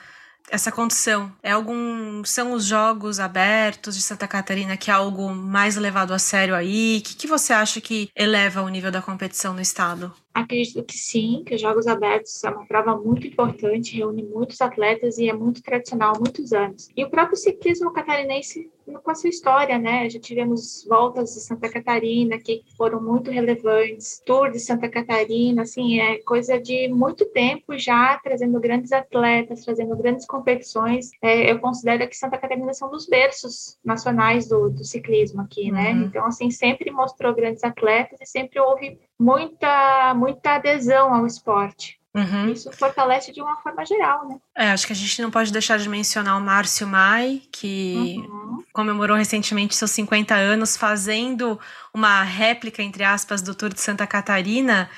essa 0.51 0.71
condição? 0.71 1.31
É 1.41 1.51
algum 1.51 2.23
são 2.23 2.53
os 2.53 2.65
jogos 2.65 3.19
abertos 3.19 3.95
de 3.95 4.01
Santa 4.01 4.27
Catarina 4.27 4.77
que 4.77 4.89
é 4.89 4.93
algo 4.93 5.29
mais 5.29 5.75
levado 5.75 6.13
a 6.13 6.19
sério 6.19 6.55
aí? 6.55 6.97
O 6.99 7.03
que, 7.03 7.15
que 7.15 7.27
você 7.27 7.53
acha 7.53 7.79
que 7.79 8.09
eleva 8.15 8.61
o 8.61 8.69
nível 8.69 8.91
da 8.91 9.01
competição 9.01 9.53
no 9.53 9.61
estado? 9.61 10.11
Acredito 10.33 10.83
que 10.83 10.97
sim, 10.97 11.43
que 11.45 11.55
os 11.55 11.61
Jogos 11.61 11.87
Abertos 11.87 12.43
é 12.43 12.49
uma 12.49 12.65
prova 12.65 12.95
muito 12.95 13.27
importante, 13.27 13.97
reúne 13.97 14.23
muitos 14.23 14.61
atletas 14.61 15.17
e 15.17 15.29
é 15.29 15.33
muito 15.33 15.61
tradicional 15.61 16.15
há 16.15 16.19
muitos 16.19 16.53
anos. 16.53 16.89
E 16.95 17.03
o 17.03 17.09
próprio 17.09 17.35
ciclismo 17.35 17.91
catarinense 17.91 18.69
com 18.97 19.11
a 19.11 19.15
sua 19.15 19.29
história, 19.29 19.77
né? 19.77 20.09
Já 20.09 20.19
tivemos 20.19 20.85
voltas 20.87 21.33
de 21.33 21.41
Santa 21.41 21.69
Catarina 21.69 22.39
que 22.39 22.63
foram 22.77 23.01
muito 23.01 23.29
relevantes, 23.29 24.21
Tour 24.25 24.51
de 24.51 24.59
Santa 24.59 24.89
Catarina, 24.89 25.61
assim, 25.61 25.99
é 25.99 26.17
coisa 26.19 26.59
de 26.59 26.87
muito 26.87 27.25
tempo 27.25 27.77
já 27.77 28.17
trazendo 28.23 28.59
grandes 28.59 28.91
atletas, 28.91 29.63
trazendo 29.63 29.95
grandes 29.95 30.25
competições. 30.25 31.09
É, 31.21 31.51
eu 31.51 31.59
considero 31.59 32.07
que 32.07 32.15
Santa 32.15 32.37
Catarina 32.37 32.73
são 32.73 32.89
dos 32.89 33.05
berços 33.07 33.77
nacionais 33.83 34.47
do, 34.47 34.69
do 34.69 34.83
ciclismo 34.83 35.41
aqui, 35.41 35.71
né? 35.71 35.93
Uhum. 35.93 36.03
Então, 36.03 36.25
assim, 36.25 36.49
sempre 36.49 36.91
mostrou 36.91 37.35
grandes 37.35 37.63
atletas 37.63 38.19
e 38.21 38.25
sempre 38.25 38.59
houve 38.59 38.99
muita, 39.19 40.13
muita 40.15 40.55
adesão 40.55 41.13
ao 41.13 41.25
esporte. 41.25 41.98
Uhum. 42.15 42.51
Isso 42.51 42.71
fortalece 42.71 43.31
de 43.31 43.41
uma 43.41 43.55
forma 43.57 43.85
geral, 43.85 44.27
né? 44.27 44.37
É, 44.57 44.71
acho 44.71 44.87
que 44.87 44.93
a 44.93 44.95
gente 44.95 45.21
não 45.21 45.29
pode 45.29 45.51
deixar 45.51 45.77
de 45.77 45.87
mencionar 45.87 46.37
o 46.37 46.41
Márcio 46.41 46.87
Mai, 46.87 47.43
que 47.51 48.15
uhum. 48.17 48.63
comemorou 48.73 49.15
recentemente 49.15 49.75
seus 49.75 49.91
50 49.91 50.33
anos 50.33 50.75
fazendo 50.75 51.59
uma 51.93 52.23
réplica, 52.23 52.81
entre 52.81 53.03
aspas, 53.03 53.41
do 53.41 53.53
Tour 53.53 53.73
de 53.73 53.81
Santa 53.81 54.07
Catarina. 54.07 54.89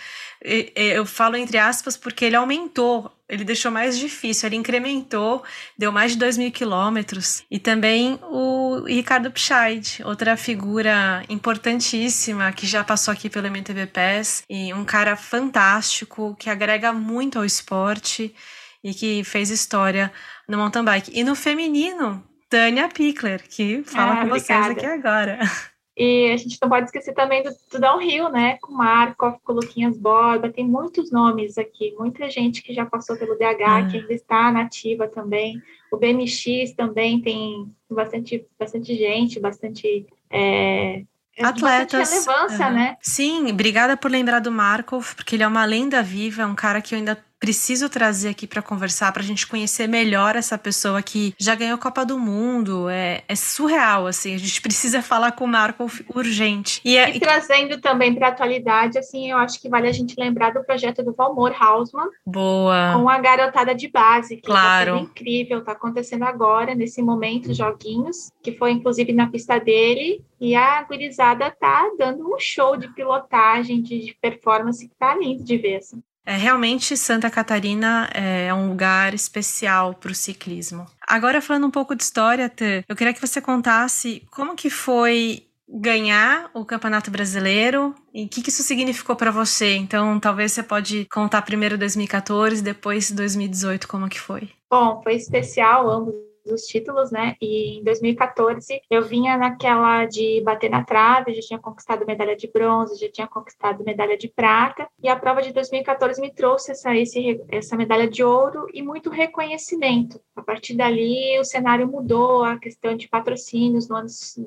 Eu 0.44 1.06
falo 1.06 1.36
entre 1.36 1.58
aspas 1.58 1.96
porque 1.96 2.26
ele 2.26 2.36
aumentou 2.36 3.12
ele 3.32 3.46
deixou 3.46 3.72
mais 3.72 3.98
difícil, 3.98 4.48
ele 4.48 4.58
incrementou, 4.58 5.42
deu 5.78 5.90
mais 5.90 6.12
de 6.12 6.18
2 6.18 6.38
mil 6.38 6.52
quilômetros. 6.52 7.44
E 7.50 7.58
também 7.58 8.20
o 8.24 8.84
Ricardo 8.86 9.32
Pichaid, 9.32 10.02
outra 10.04 10.36
figura 10.36 11.24
importantíssima 11.30 12.52
que 12.52 12.68
já 12.68 12.84
passou 12.84 13.14
aqui 13.14 13.30
pelo 13.30 13.48
MTV 13.48 13.88
PES, 13.88 14.44
e 14.50 14.74
um 14.74 14.84
cara 14.84 15.16
fantástico 15.16 16.36
que 16.38 16.50
agrega 16.50 16.92
muito 16.92 17.40
ao 17.40 17.46
esporte 17.46 18.36
e 18.84 18.94
que 18.94 19.24
fez 19.24 19.50
história 19.50 20.12
no 20.46 20.58
mountain 20.58 20.84
bike. 20.84 21.12
E 21.18 21.24
no 21.24 21.34
feminino, 21.34 22.22
Tânia 22.50 22.90
Pickler, 22.90 23.48
que 23.48 23.82
fala 23.84 24.12
ah, 24.12 24.16
com 24.18 24.28
obrigada. 24.28 24.64
vocês 24.66 24.78
aqui 24.78 24.86
agora. 24.86 25.40
E 26.02 26.32
a 26.32 26.38
gente 26.38 26.58
não 26.60 26.68
pode 26.68 26.86
esquecer 26.86 27.14
também 27.14 27.44
do, 27.44 27.52
do 27.72 27.80
Downhill, 27.80 28.28
né? 28.30 28.58
Com 28.60 28.74
Markov, 28.74 29.36
com 29.44 29.54
Luquinhas 29.54 29.96
Borba, 29.96 30.50
tem 30.50 30.66
muitos 30.66 31.12
nomes 31.12 31.60
aqui, 31.60 31.94
muita 31.96 32.28
gente 32.28 32.64
que 32.64 32.74
já 32.74 32.84
passou 32.88 33.16
pelo 33.18 33.38
DH, 33.38 33.62
ah. 33.64 33.86
que 33.86 33.98
ainda 33.98 34.12
está 34.12 34.52
nativa 34.52 35.08
também. 35.08 35.62
O 35.92 35.98
BMX 35.98 36.74
também 36.76 37.22
tem 37.22 37.72
bastante, 37.88 38.44
bastante 38.58 38.98
gente, 38.98 39.40
bastante. 39.40 40.08
É, 40.32 41.04
Atletas. 41.40 42.10
relevância, 42.10 42.68
uhum. 42.68 42.74
né? 42.74 42.98
Sim, 43.00 43.52
obrigada 43.52 43.96
por 43.96 44.10
lembrar 44.10 44.40
do 44.40 44.52
Markov, 44.52 45.14
porque 45.16 45.36
ele 45.36 45.44
é 45.44 45.48
uma 45.48 45.66
lenda 45.66 46.02
viva, 46.02 46.42
é 46.42 46.46
um 46.48 46.56
cara 46.56 46.82
que 46.82 46.96
eu 46.96 46.98
ainda 46.98 47.24
preciso 47.42 47.90
trazer 47.90 48.30
aqui 48.30 48.46
para 48.46 48.62
conversar, 48.62 49.12
para 49.12 49.24
a 49.24 49.26
gente 49.26 49.48
conhecer 49.48 49.88
melhor 49.88 50.36
essa 50.36 50.60
pessoa 50.60 51.02
que 51.02 51.34
já 51.40 51.56
ganhou 51.56 51.76
Copa 51.80 52.06
do 52.06 52.20
Mundo. 52.20 52.88
É, 52.88 53.24
é 53.28 53.36
surreal, 53.36 54.06
assim. 54.06 54.36
A 54.36 54.38
gente 54.38 54.62
precisa 54.62 55.02
falar 55.02 55.32
com 55.32 55.46
o 55.46 55.48
Marco 55.48 55.88
urgente. 56.14 56.80
E, 56.86 56.96
é, 56.96 57.10
e 57.10 57.20
trazendo 57.20 57.82
também 57.82 58.14
para 58.14 58.28
a 58.28 58.30
atualidade, 58.30 59.00
assim, 59.00 59.32
eu 59.32 59.38
acho 59.38 59.60
que 59.60 59.68
vale 59.68 59.88
a 59.88 59.92
gente 59.92 60.14
lembrar 60.20 60.54
do 60.54 60.64
projeto 60.64 61.04
do 61.04 61.14
Valmor 61.14 61.52
Hausmann. 61.60 62.10
Boa. 62.24 62.94
Com 62.94 63.10
a 63.10 63.18
garotada 63.18 63.74
de 63.74 63.88
base, 63.88 64.36
que 64.36 64.44
claro. 64.44 64.98
tá 64.98 65.02
incrível, 65.02 65.64
tá 65.64 65.72
acontecendo 65.72 66.24
agora, 66.24 66.76
nesse 66.76 67.02
momento, 67.02 67.56
joguinhos, 67.56 68.32
que 68.44 68.52
foi 68.52 68.70
inclusive 68.70 69.12
na 69.14 69.28
pista 69.28 69.60
dele. 69.60 70.24
E 70.40 70.56
a 70.56 70.84
gurizada 70.84 71.50
tá 71.50 71.90
dando 71.98 72.24
um 72.32 72.40
show 72.40 72.78
de 72.78 72.88
pilotagem, 72.90 73.82
de, 73.82 74.06
de 74.06 74.18
performance 74.22 74.88
que 74.88 74.96
tá 74.96 75.16
lindo 75.16 75.44
de 75.44 75.58
ver. 75.58 75.78
Assim. 75.78 76.02
É, 76.26 76.36
realmente, 76.36 76.96
Santa 76.96 77.30
Catarina 77.30 78.10
é 78.14 78.54
um 78.54 78.70
lugar 78.70 79.14
especial 79.14 79.94
para 79.94 80.12
o 80.12 80.16
ciclismo. 80.16 80.86
Agora, 81.08 81.42
falando 81.42 81.68
um 81.68 81.72
pouco 81.72 81.96
de 81.96 82.04
história, 82.04 82.48
Tê, 82.48 82.84
eu 82.88 82.96
queria 82.96 83.14
que 83.14 83.26
você 83.26 83.42
contasse 83.42 84.24
como 84.32 84.56
que 84.56 84.70
foi 84.70 85.48
ganhar 85.68 86.52
o 86.54 86.66
Campeonato 86.66 87.10
Brasileiro 87.10 87.96
e 88.14 88.26
o 88.26 88.30
que, 88.30 88.42
que 88.42 88.50
isso 88.50 88.62
significou 88.62 89.16
para 89.16 89.32
você. 89.32 89.76
Então, 89.76 90.20
talvez 90.20 90.52
você 90.52 90.62
pode 90.62 91.06
contar 91.06 91.42
primeiro 91.44 91.78
2014, 91.78 92.62
depois 92.62 93.10
2018, 93.12 93.88
como 93.88 94.10
que 94.10 94.20
foi. 94.20 94.50
Bom, 94.70 95.02
foi 95.02 95.16
especial 95.16 95.90
ambos 95.90 96.31
dos 96.46 96.64
títulos, 96.64 97.12
né? 97.12 97.36
E 97.42 97.80
em 97.80 97.84
2014 97.84 98.82
eu 98.90 99.04
vinha 99.04 99.38
naquela 99.38 100.06
de 100.06 100.42
bater 100.42 100.70
na 100.70 100.84
trave, 100.84 101.34
já 101.34 101.42
tinha 101.42 101.60
conquistado 101.60 102.06
medalha 102.06 102.36
de 102.36 102.48
bronze, 102.52 103.00
já 103.00 103.12
tinha 103.12 103.28
conquistado 103.28 103.84
medalha 103.84 104.18
de 104.18 104.28
prata, 104.28 104.88
e 105.02 105.10
a 105.10 105.16
prova 105.16 105.42
de 105.42 105.54
2014 105.54 106.20
me 106.22 106.34
trouxe 106.34 106.72
essa, 106.72 106.96
esse, 106.96 107.42
essa 107.50 107.76
medalha 107.76 108.10
de 108.10 108.24
ouro 108.24 108.68
e 108.74 108.82
muito 108.82 109.10
reconhecimento. 109.10 110.20
A 110.36 110.42
partir 110.42 110.76
dali 110.76 111.40
o 111.40 111.44
cenário 111.44 111.88
mudou, 111.88 112.44
a 112.44 112.58
questão 112.58 112.96
de 112.96 113.08
patrocínios, 113.08 113.88
no 113.88 113.96
anos, 113.96 114.40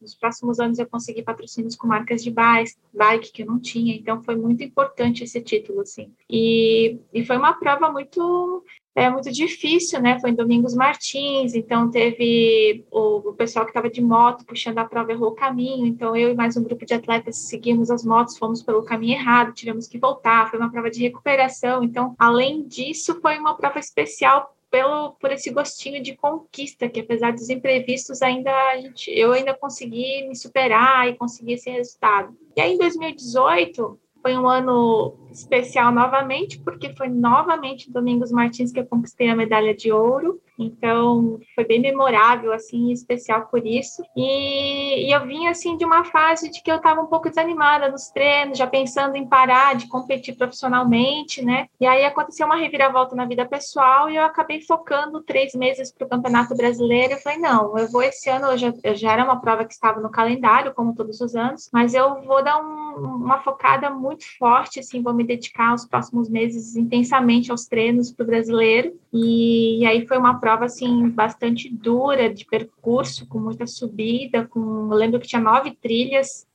nos 0.00 0.14
próximos 0.14 0.60
anos 0.60 0.78
eu 0.78 0.88
consegui 0.88 1.22
patrocínios 1.22 1.76
com 1.76 1.86
marcas 1.86 2.22
de 2.22 2.30
bike, 2.30 2.72
bike 2.92 3.32
que 3.32 3.42
eu 3.42 3.46
não 3.46 3.60
tinha, 3.60 3.94
então 3.94 4.22
foi 4.22 4.36
muito 4.36 4.62
importante 4.62 5.24
esse 5.24 5.40
título, 5.40 5.80
assim. 5.80 6.12
E, 6.28 6.98
e 7.12 7.24
foi 7.24 7.36
uma 7.36 7.54
prova 7.54 7.90
muito 7.90 8.64
é 8.94 9.08
muito 9.08 9.30
difícil, 9.30 10.00
né? 10.00 10.18
Foi 10.20 10.30
em 10.30 10.34
Domingos 10.34 10.74
Martins, 10.74 11.54
então 11.54 11.90
teve 11.90 12.84
o, 12.90 13.30
o 13.30 13.32
pessoal 13.34 13.64
que 13.64 13.70
estava 13.70 13.88
de 13.88 14.00
moto 14.00 14.44
puxando 14.44 14.78
a 14.78 14.84
prova 14.84 15.12
errou 15.12 15.30
o 15.30 15.34
caminho, 15.34 15.86
então 15.86 16.16
eu 16.16 16.30
e 16.30 16.34
mais 16.34 16.56
um 16.56 16.62
grupo 16.62 16.84
de 16.84 16.94
atletas 16.94 17.36
seguimos 17.36 17.90
as 17.90 18.04
motos, 18.04 18.36
fomos 18.36 18.62
pelo 18.62 18.82
caminho 18.82 19.18
errado, 19.18 19.54
tivemos 19.54 19.86
que 19.86 19.98
voltar, 19.98 20.50
foi 20.50 20.58
uma 20.58 20.70
prova 20.70 20.90
de 20.90 21.00
recuperação, 21.00 21.84
então 21.84 22.14
além 22.18 22.66
disso 22.66 23.20
foi 23.20 23.38
uma 23.38 23.56
prova 23.56 23.78
especial 23.78 24.54
pelo 24.70 25.12
por 25.20 25.32
esse 25.32 25.50
gostinho 25.50 26.02
de 26.02 26.16
conquista 26.16 26.88
que 26.88 27.00
apesar 27.00 27.32
dos 27.32 27.48
imprevistos 27.48 28.22
ainda 28.22 28.50
gente, 28.80 29.10
eu 29.10 29.32
ainda 29.32 29.54
consegui 29.54 30.28
me 30.28 30.36
superar 30.36 31.08
e 31.08 31.16
conseguir 31.16 31.54
esse 31.54 31.70
resultado. 31.70 32.36
E 32.56 32.60
aí 32.60 32.74
em 32.74 32.78
2018 32.78 33.98
foi 34.22 34.36
um 34.36 34.48
ano 34.48 35.16
especial 35.32 35.92
novamente, 35.92 36.58
porque 36.58 36.94
foi 36.96 37.08
novamente 37.08 37.90
Domingos 37.90 38.32
Martins 38.32 38.72
que 38.72 38.80
eu 38.80 38.86
conquistei 38.86 39.28
a 39.28 39.36
medalha 39.36 39.74
de 39.74 39.92
ouro. 39.92 40.40
Então, 40.58 41.38
foi 41.54 41.64
bem 41.64 41.80
memorável, 41.80 42.52
assim, 42.52 42.92
especial 42.92 43.46
por 43.46 43.66
isso. 43.66 44.02
E, 44.14 45.06
e 45.06 45.12
eu 45.12 45.26
vim, 45.26 45.46
assim, 45.46 45.74
de 45.76 45.86
uma 45.86 46.04
fase 46.04 46.50
de 46.50 46.62
que 46.62 46.70
eu 46.70 46.76
estava 46.76 47.00
um 47.00 47.06
pouco 47.06 47.30
desanimada 47.30 47.88
nos 47.88 48.10
treinos, 48.10 48.58
já 48.58 48.66
pensando 48.66 49.16
em 49.16 49.26
parar 49.26 49.74
de 49.74 49.88
competir 49.88 50.36
profissionalmente, 50.36 51.42
né? 51.42 51.66
E 51.80 51.86
aí 51.86 52.04
aconteceu 52.04 52.44
uma 52.44 52.56
reviravolta 52.56 53.16
na 53.16 53.24
vida 53.24 53.46
pessoal 53.46 54.10
e 54.10 54.16
eu 54.16 54.22
acabei 54.22 54.60
focando 54.60 55.22
três 55.22 55.54
meses 55.54 55.90
para 55.92 56.06
o 56.06 56.10
Campeonato 56.10 56.54
Brasileiro. 56.54 57.14
Eu 57.14 57.18
falei, 57.18 57.38
não, 57.38 57.78
eu 57.78 57.90
vou 57.90 58.02
esse 58.02 58.28
ano, 58.28 58.48
eu 58.48 58.58
já, 58.58 58.74
eu 58.84 58.94
já 58.94 59.12
era 59.12 59.24
uma 59.24 59.40
prova 59.40 59.64
que 59.64 59.72
estava 59.72 59.98
no 59.98 60.10
calendário, 60.10 60.74
como 60.74 60.94
todos 60.94 61.22
os 61.22 61.34
anos, 61.34 61.70
mas 61.72 61.94
eu 61.94 62.20
vou 62.22 62.44
dar 62.44 62.60
um, 62.60 63.16
uma 63.16 63.38
focada 63.38 63.88
muito 63.88 64.09
forte, 64.38 64.78
assim, 64.78 65.02
vou 65.02 65.14
me 65.14 65.24
dedicar 65.24 65.74
os 65.74 65.86
próximos 65.86 66.28
meses 66.28 66.76
intensamente 66.76 67.50
aos 67.50 67.66
treinos 67.66 68.12
para 68.12 68.24
o 68.24 68.26
brasileiro. 68.26 68.94
E, 69.12 69.80
e 69.80 69.86
aí 69.86 70.06
foi 70.06 70.18
uma 70.18 70.38
prova 70.38 70.50
prova 70.50 70.64
assim 70.64 71.08
bastante 71.08 71.72
dura 71.72 72.32
de 72.32 72.44
percurso, 72.44 73.26
com 73.26 73.38
muita 73.38 73.66
subida, 73.66 74.46
com 74.46 74.88
eu 74.90 74.96
lembro 74.96 75.20
que 75.20 75.28
tinha 75.28 75.40
nove 75.40 75.70
trilhas 75.80 76.46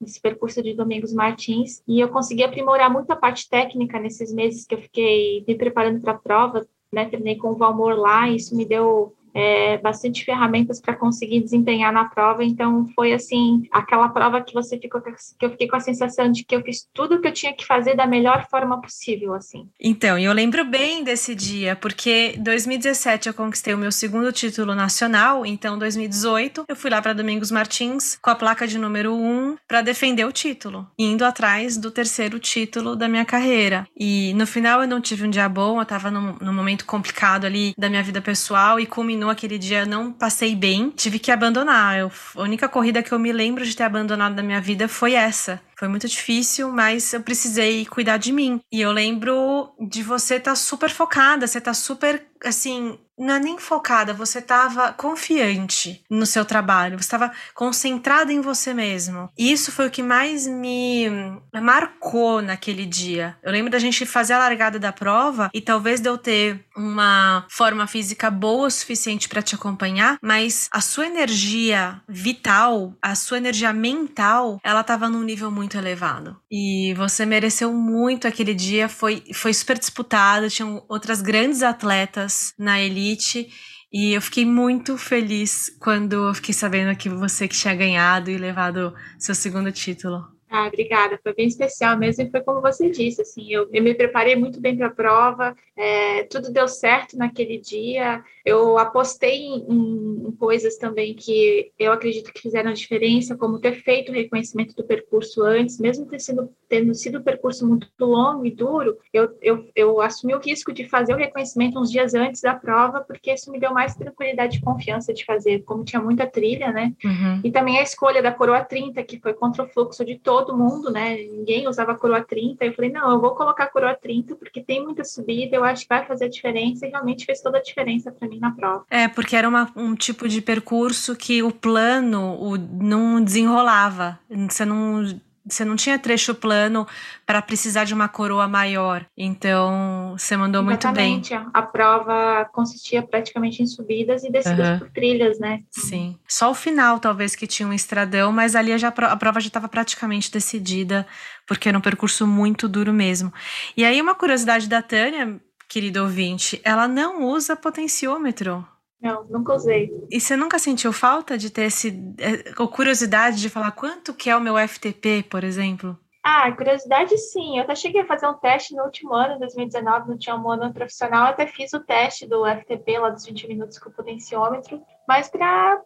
nesse 0.00 0.20
percurso 0.20 0.62
de 0.62 0.74
Domingos 0.74 1.12
Martins 1.12 1.82
e 1.86 2.00
eu 2.00 2.08
consegui 2.08 2.42
aprimorar 2.42 2.92
muito 2.92 3.10
a 3.10 3.16
parte 3.16 3.48
técnica 3.48 3.98
nesses 3.98 4.32
meses 4.32 4.66
que 4.66 4.74
eu 4.74 4.78
fiquei 4.78 5.44
me 5.46 5.54
preparando 5.54 6.00
para 6.00 6.12
a 6.12 6.18
prova, 6.18 6.66
né? 6.92 7.06
Treinei 7.06 7.36
com 7.36 7.52
o 7.52 7.56
Valmor 7.56 7.96
lá, 7.96 8.28
e 8.28 8.36
isso 8.36 8.56
me 8.56 8.66
deu 8.66 9.14
é, 9.34 9.78
bastante 9.78 10.24
ferramentas 10.24 10.80
para 10.80 10.94
conseguir 10.94 11.40
desempenhar 11.40 11.92
na 11.92 12.04
prova. 12.04 12.44
Então 12.44 12.86
foi 12.94 13.12
assim 13.12 13.66
aquela 13.70 14.08
prova 14.08 14.40
que 14.40 14.54
você 14.54 14.78
ficou 14.78 15.00
que 15.00 15.44
eu 15.44 15.50
fiquei 15.50 15.68
com 15.68 15.76
a 15.76 15.80
sensação 15.80 16.30
de 16.30 16.44
que 16.44 16.54
eu 16.54 16.62
fiz 16.62 16.88
tudo 16.94 17.16
o 17.16 17.20
que 17.20 17.28
eu 17.28 17.32
tinha 17.32 17.52
que 17.52 17.66
fazer 17.66 17.94
da 17.94 18.06
melhor 18.06 18.46
forma 18.48 18.80
possível, 18.80 19.34
assim. 19.34 19.68
Então, 19.80 20.18
eu 20.18 20.32
lembro 20.32 20.64
bem 20.64 21.02
desse 21.02 21.34
dia, 21.34 21.76
porque 21.76 22.36
2017 22.38 23.28
eu 23.28 23.34
conquistei 23.34 23.74
o 23.74 23.78
meu 23.78 23.90
segundo 23.90 24.32
título 24.32 24.74
nacional, 24.74 25.44
então 25.44 25.78
2018 25.78 26.64
eu 26.68 26.76
fui 26.76 26.90
lá 26.90 27.02
para 27.02 27.12
Domingos 27.12 27.50
Martins 27.50 28.18
com 28.20 28.30
a 28.30 28.34
placa 28.34 28.66
de 28.66 28.78
número 28.78 29.14
1 29.14 29.56
para 29.66 29.82
defender 29.82 30.24
o 30.24 30.32
título, 30.32 30.86
indo 30.98 31.24
atrás 31.24 31.76
do 31.76 31.90
terceiro 31.90 32.38
título 32.38 32.96
da 32.96 33.08
minha 33.08 33.24
carreira. 33.24 33.86
E 33.96 34.32
no 34.34 34.46
final 34.46 34.82
eu 34.82 34.88
não 34.88 35.00
tive 35.00 35.26
um 35.26 35.30
dia 35.30 35.48
bom, 35.48 35.78
eu 35.78 35.82
estava 35.82 36.10
num, 36.10 36.36
num 36.40 36.52
momento 36.52 36.84
complicado 36.86 37.44
ali 37.44 37.74
da 37.76 37.88
minha 37.88 38.02
vida 38.02 38.20
pessoal 38.20 38.78
e 38.78 38.86
culminou 38.86 39.23
terminou 39.24 39.30
aquele 39.30 39.58
dia, 39.58 39.86
não 39.86 40.12
passei 40.12 40.54
bem, 40.54 40.90
tive 40.90 41.18
que 41.18 41.30
abandonar. 41.30 41.98
Eu, 41.98 42.12
a 42.36 42.42
única 42.42 42.68
corrida 42.68 43.02
que 43.02 43.12
eu 43.12 43.18
me 43.18 43.32
lembro 43.32 43.64
de 43.64 43.74
ter 43.74 43.84
abandonado 43.84 44.34
da 44.34 44.42
minha 44.42 44.60
vida 44.60 44.86
foi 44.86 45.14
essa. 45.14 45.60
Foi 45.78 45.88
muito 45.88 46.08
difícil, 46.08 46.70
mas 46.70 47.12
eu 47.12 47.20
precisei 47.20 47.84
cuidar 47.86 48.16
de 48.16 48.32
mim. 48.32 48.60
E 48.72 48.80
eu 48.80 48.92
lembro 48.92 49.74
de 49.88 50.02
você 50.02 50.36
estar 50.36 50.52
tá 50.52 50.56
super 50.56 50.90
focada, 50.90 51.46
você 51.46 51.60
tá 51.60 51.74
super 51.74 52.26
assim, 52.48 52.98
não 53.18 53.34
é 53.34 53.40
nem 53.40 53.58
focada, 53.58 54.12
você 54.12 54.38
estava 54.38 54.92
confiante 54.92 56.02
no 56.10 56.26
seu 56.26 56.44
trabalho, 56.44 56.98
você 56.98 57.04
estava 57.04 57.32
concentrada 57.54 58.32
em 58.32 58.40
você 58.40 58.74
mesmo. 58.74 59.30
E 59.38 59.52
isso 59.52 59.70
foi 59.72 59.86
o 59.86 59.90
que 59.90 60.02
mais 60.02 60.46
me 60.46 61.06
marcou 61.54 62.42
naquele 62.42 62.84
dia. 62.84 63.36
Eu 63.42 63.52
lembro 63.52 63.70
da 63.70 63.78
gente 63.78 64.04
fazer 64.04 64.34
a 64.34 64.38
largada 64.38 64.78
da 64.78 64.92
prova 64.92 65.50
e 65.54 65.60
talvez 65.60 66.00
de 66.00 66.08
eu 66.08 66.18
ter 66.18 66.64
uma 66.76 67.46
forma 67.48 67.86
física 67.86 68.30
boa 68.30 68.66
o 68.66 68.70
suficiente 68.70 69.28
para 69.28 69.42
te 69.42 69.54
acompanhar, 69.54 70.18
mas 70.20 70.68
a 70.72 70.80
sua 70.80 71.06
energia 71.06 72.00
vital, 72.08 72.94
a 73.00 73.14
sua 73.14 73.38
energia 73.38 73.72
mental, 73.72 74.58
ela 74.62 74.80
estava 74.80 75.08
num 75.08 75.22
nível 75.22 75.50
muito 75.50 75.63
elevado. 75.76 76.36
E 76.50 76.92
você 76.94 77.24
mereceu 77.24 77.72
muito 77.72 78.28
aquele 78.28 78.54
dia, 78.54 78.88
foi, 78.88 79.22
foi 79.32 79.54
super 79.54 79.78
disputado, 79.78 80.50
tinham 80.50 80.84
outras 80.88 81.22
grandes 81.22 81.62
atletas 81.62 82.52
na 82.58 82.80
elite 82.80 83.48
e 83.92 84.12
eu 84.12 84.20
fiquei 84.20 84.44
muito 84.44 84.98
feliz 84.98 85.70
quando 85.78 86.28
eu 86.28 86.34
fiquei 86.34 86.52
sabendo 86.52 86.96
que 86.96 87.08
você 87.08 87.46
que 87.46 87.56
tinha 87.56 87.74
ganhado 87.76 88.28
e 88.28 88.36
levado 88.36 88.92
seu 89.18 89.36
segundo 89.36 89.70
título. 89.70 90.33
Ah, 90.56 90.68
obrigada. 90.68 91.18
Foi 91.20 91.34
bem 91.34 91.48
especial 91.48 91.98
mesmo 91.98 92.22
e 92.22 92.30
foi 92.30 92.40
como 92.40 92.60
você 92.60 92.88
disse, 92.88 93.20
assim, 93.20 93.52
eu, 93.52 93.68
eu 93.72 93.82
me 93.82 93.92
preparei 93.92 94.36
muito 94.36 94.60
bem 94.60 94.76
para 94.76 94.86
a 94.86 94.90
prova, 94.90 95.52
é, 95.76 96.22
tudo 96.30 96.52
deu 96.52 96.68
certo 96.68 97.18
naquele 97.18 97.58
dia. 97.58 98.22
Eu 98.44 98.78
apostei 98.78 99.34
em, 99.34 99.66
em, 99.68 100.36
coisas 100.38 100.76
também 100.76 101.12
que 101.12 101.72
eu 101.76 101.90
acredito 101.90 102.32
que 102.32 102.40
fizeram 102.40 102.72
diferença, 102.72 103.36
como 103.36 103.58
ter 103.58 103.82
feito 103.82 104.12
o 104.12 104.14
reconhecimento 104.14 104.76
do 104.76 104.84
percurso 104.84 105.42
antes, 105.42 105.80
mesmo 105.80 106.06
ter 106.06 106.20
sido, 106.20 106.48
tendo 106.68 106.94
sido 106.94 107.18
um 107.18 107.22
percurso 107.22 107.66
muito 107.66 107.88
longo 107.98 108.46
e 108.46 108.50
duro, 108.52 108.96
eu, 109.12 109.36
eu, 109.42 109.68
eu 109.74 110.00
assumi 110.00 110.34
o 110.34 110.40
risco 110.40 110.72
de 110.72 110.88
fazer 110.88 111.14
o 111.14 111.18
reconhecimento 111.18 111.80
uns 111.80 111.90
dias 111.90 112.14
antes 112.14 112.40
da 112.40 112.54
prova, 112.54 113.00
porque 113.00 113.32
isso 113.32 113.50
me 113.50 113.58
deu 113.58 113.72
mais 113.72 113.96
tranquilidade 113.96 114.58
e 114.58 114.62
confiança 114.62 115.12
de 115.12 115.24
fazer, 115.24 115.64
como 115.64 115.84
tinha 115.84 116.00
muita 116.00 116.28
trilha, 116.28 116.70
né? 116.70 116.92
Uhum. 117.04 117.40
E 117.42 117.50
também 117.50 117.78
a 117.80 117.82
escolha 117.82 118.22
da 118.22 118.30
coroa 118.30 118.62
30, 118.62 119.02
que 119.02 119.18
foi 119.18 119.34
contra 119.34 119.64
o 119.64 119.68
fluxo 119.68 120.04
de 120.04 120.16
todo 120.16 120.43
todo 120.44 120.56
mundo, 120.56 120.90
né? 120.90 121.16
Ninguém 121.16 121.66
usava 121.66 121.94
coroa 121.94 122.22
30. 122.22 122.64
Eu 122.64 122.74
falei, 122.74 122.90
não, 122.90 123.10
eu 123.10 123.20
vou 123.20 123.34
colocar 123.34 123.66
coroa 123.68 123.94
30 123.94 124.36
porque 124.36 124.62
tem 124.62 124.84
muita 124.84 125.04
subida, 125.04 125.56
eu 125.56 125.64
acho 125.64 125.82
que 125.82 125.88
vai 125.88 126.04
fazer 126.06 126.26
a 126.26 126.28
diferença 126.28 126.86
e 126.86 126.90
realmente 126.90 127.24
fez 127.24 127.40
toda 127.40 127.58
a 127.58 127.62
diferença 127.62 128.12
para 128.12 128.28
mim 128.28 128.38
na 128.38 128.50
prova. 128.50 128.84
É, 128.90 129.08
porque 129.08 129.34
era 129.34 129.48
uma, 129.48 129.70
um 129.74 129.94
tipo 129.94 130.28
de 130.28 130.40
percurso 130.40 131.16
que 131.16 131.42
o 131.42 131.50
plano 131.50 132.36
o, 132.40 132.56
não 132.56 133.22
desenrolava. 133.22 134.18
Você 134.48 134.64
não 134.64 135.04
você 135.46 135.64
não 135.64 135.76
tinha 135.76 135.98
trecho 135.98 136.34
plano 136.34 136.86
para 137.26 137.42
precisar 137.42 137.84
de 137.84 137.92
uma 137.92 138.08
coroa 138.08 138.48
maior. 138.48 139.04
Então, 139.16 140.14
você 140.16 140.36
mandou 140.36 140.62
Exatamente. 140.62 141.34
muito 141.34 141.44
bem. 141.44 141.50
A 141.52 141.62
prova 141.62 142.48
consistia 142.52 143.02
praticamente 143.02 143.62
em 143.62 143.66
subidas 143.66 144.24
e 144.24 144.30
descidas 144.30 144.68
uhum. 144.68 144.78
por 144.78 144.90
trilhas, 144.90 145.38
né? 145.38 145.62
Sim. 145.70 146.18
Só 146.26 146.50
o 146.50 146.54
final, 146.54 146.98
talvez, 146.98 147.34
que 147.34 147.46
tinha 147.46 147.68
um 147.68 147.74
estradão, 147.74 148.32
mas 148.32 148.56
ali 148.56 148.76
já, 148.78 148.88
a 148.88 149.16
prova 149.16 149.40
já 149.40 149.48
estava 149.48 149.68
praticamente 149.68 150.30
decidida, 150.30 151.06
porque 151.46 151.68
era 151.68 151.76
um 151.76 151.82
percurso 151.82 152.26
muito 152.26 152.66
duro 152.66 152.92
mesmo. 152.92 153.32
E 153.76 153.84
aí, 153.84 154.00
uma 154.00 154.14
curiosidade 154.14 154.66
da 154.68 154.80
Tânia, 154.80 155.38
querido 155.68 156.02
ouvinte, 156.02 156.60
ela 156.64 156.88
não 156.88 157.22
usa 157.22 157.54
potenciômetro. 157.54 158.66
Não, 159.04 159.22
nunca 159.24 159.52
usei. 159.52 159.92
E 160.10 160.18
você 160.18 160.34
nunca 160.34 160.58
sentiu 160.58 160.90
falta 160.90 161.36
de 161.36 161.50
ter 161.50 161.64
esse, 161.64 161.90
é, 162.18 162.54
ou 162.58 162.66
curiosidade 162.66 163.38
de 163.38 163.50
falar 163.50 163.72
quanto 163.72 164.14
que 164.14 164.30
é 164.30 164.36
o 164.36 164.40
meu 164.40 164.56
FTP, 164.56 165.24
por 165.28 165.44
exemplo? 165.44 165.98
Ah, 166.22 166.50
curiosidade 166.52 167.14
sim. 167.18 167.58
Eu 167.58 167.64
até 167.64 167.74
cheguei 167.74 168.00
a 168.00 168.06
fazer 168.06 168.26
um 168.26 168.32
teste 168.32 168.74
no 168.74 168.82
último 168.82 169.12
ano, 169.12 169.38
2019, 169.38 170.08
não 170.08 170.16
tinha 170.16 170.34
um 170.34 170.50
ano 170.50 170.72
profissional, 170.72 171.26
eu 171.26 171.32
até 171.32 171.46
fiz 171.46 171.74
o 171.74 171.80
teste 171.80 172.26
do 172.26 172.46
FTP 172.46 172.98
lá 172.98 173.10
dos 173.10 173.26
20 173.26 173.46
minutos 173.46 173.78
com 173.78 173.90
o 173.90 173.92
potenciômetro 173.92 174.80
mas 175.06 175.28
para 175.28 175.82